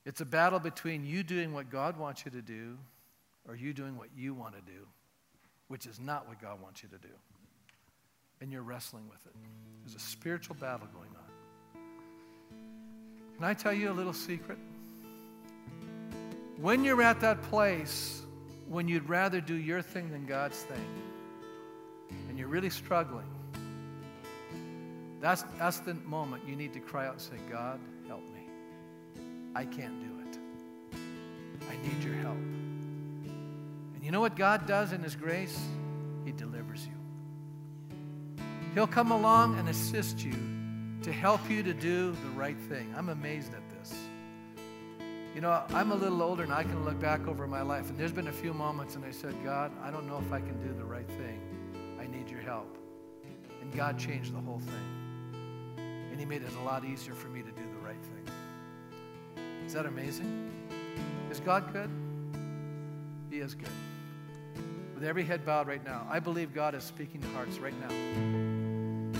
[0.05, 2.77] It's a battle between you doing what God wants you to do
[3.47, 4.87] or you doing what you want to do,
[5.67, 7.13] which is not what God wants you to do.
[8.41, 9.33] and you're wrestling with it.
[9.83, 11.81] There's a spiritual battle going on.
[13.35, 14.57] Can I tell you a little secret?
[16.57, 18.20] When you're at that place
[18.71, 20.85] when you'd rather do your thing than God's thing,
[22.29, 23.27] and you're really struggling,
[25.19, 28.47] that's, that's the moment you need to cry out and say, God, help me.
[29.53, 30.97] I can't do it.
[31.69, 32.37] I need your help.
[32.37, 35.59] And you know what God does in His grace?
[36.23, 36.93] He delivers you.
[38.73, 40.33] He'll come along and assist you
[41.03, 42.93] to help you to do the right thing.
[42.97, 43.60] I'm amazed at.
[45.33, 47.97] You know, I'm a little older and I can look back over my life, and
[47.97, 50.61] there's been a few moments and I said, God, I don't know if I can
[50.61, 51.39] do the right thing.
[51.99, 52.77] I need your help.
[53.61, 55.77] And God changed the whole thing.
[56.11, 58.33] And He made it a lot easier for me to do the right thing.
[59.65, 60.51] Is that amazing?
[61.29, 61.89] Is God good?
[63.29, 63.69] He is good.
[64.93, 68.50] With every head bowed right now, I believe God is speaking to hearts right now.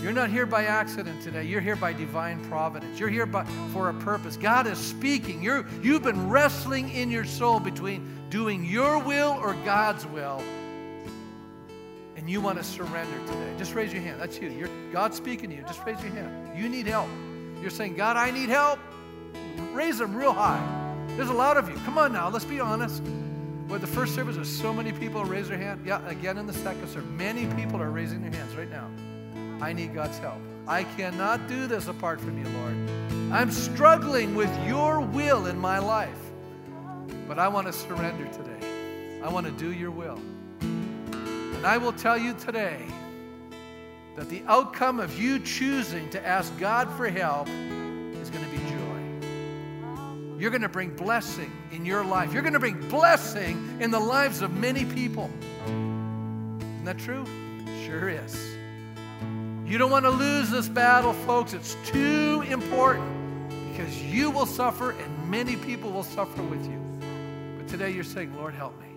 [0.02, 1.44] You're not here by accident today.
[1.44, 2.98] You're here by divine providence.
[2.98, 4.36] You're here by, for a purpose.
[4.36, 5.40] God is speaking.
[5.40, 10.42] You're, you've been wrestling in your soul between doing your will or God's will.
[12.16, 13.54] And you want to surrender today.
[13.56, 14.20] Just raise your hand.
[14.20, 14.50] That's you.
[14.50, 15.62] You're, God's speaking to you.
[15.62, 16.58] Just raise your hand.
[16.58, 17.08] You need help.
[17.60, 18.80] You're saying, God, I need help.
[19.70, 21.04] Raise them real high.
[21.16, 21.76] There's a lot of you.
[21.84, 23.04] Come on now, let's be honest.
[23.68, 25.86] With the first service, there's so many people raise their hand.
[25.86, 28.90] Yeah, again in the second service, many people are raising their hands right now.
[29.62, 30.40] I need God's help.
[30.66, 33.32] I cannot do this apart from you, Lord.
[33.32, 36.18] I'm struggling with your will in my life.
[37.28, 39.20] But I want to surrender today.
[39.22, 40.20] I want to do your will.
[40.62, 42.84] And I will tell you today
[44.16, 48.58] that the outcome of you choosing to ask God for help is going to be
[48.68, 50.40] joy.
[50.40, 52.32] You're going to bring blessing in your life.
[52.32, 55.30] You're going to bring blessing in the lives of many people.
[55.66, 57.24] Isn't that true?
[57.86, 58.51] Sure is.
[59.72, 61.54] You don't want to lose this battle, folks.
[61.54, 63.08] It's too important
[63.70, 66.78] because you will suffer and many people will suffer with you.
[67.56, 68.88] But today you're saying, Lord, help me.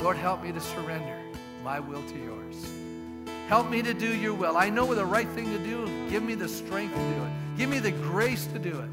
[0.00, 1.20] Lord, help me to surrender
[1.62, 2.56] my will to yours.
[3.48, 4.56] Help me to do your will.
[4.56, 6.08] I know the right thing to do.
[6.08, 7.58] Give me the strength to do it.
[7.58, 8.90] Give me the grace to do it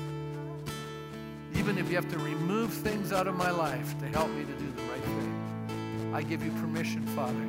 [1.55, 4.51] even if you have to remove things out of my life to help me to
[4.51, 6.11] do the right thing.
[6.13, 7.39] I give you permission, Father,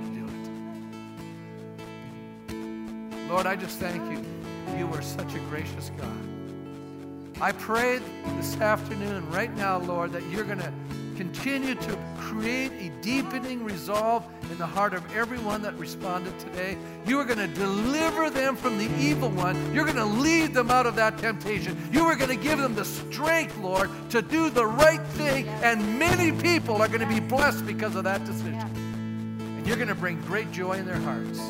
[3.29, 4.25] Lord, I just thank you.
[4.77, 7.41] You are such a gracious God.
[7.41, 8.01] I pray
[8.37, 10.73] this afternoon, right now, Lord, that you're going to
[11.17, 16.77] continue to create a deepening resolve in the heart of everyone that responded today.
[17.07, 19.75] You are going to deliver them from the evil one.
[19.75, 21.77] You're going to lead them out of that temptation.
[21.93, 25.49] You are going to give them the strength, Lord, to do the right thing.
[25.49, 28.55] And many people are going to be blessed because of that decision.
[28.55, 31.41] And you're going to bring great joy in their hearts.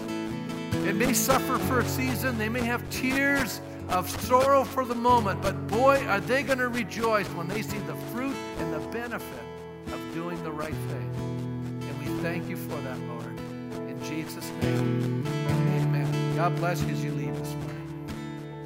[0.86, 5.40] It may suffer for a season, they may have tears of sorrow for the moment,
[5.42, 9.44] but boy, are they going to rejoice when they see the fruit and the benefit
[9.92, 11.10] of doing the right thing.
[11.80, 13.38] And we thank you for that, Lord.
[13.88, 16.36] In Jesus' name, amen.
[16.36, 16.94] God bless you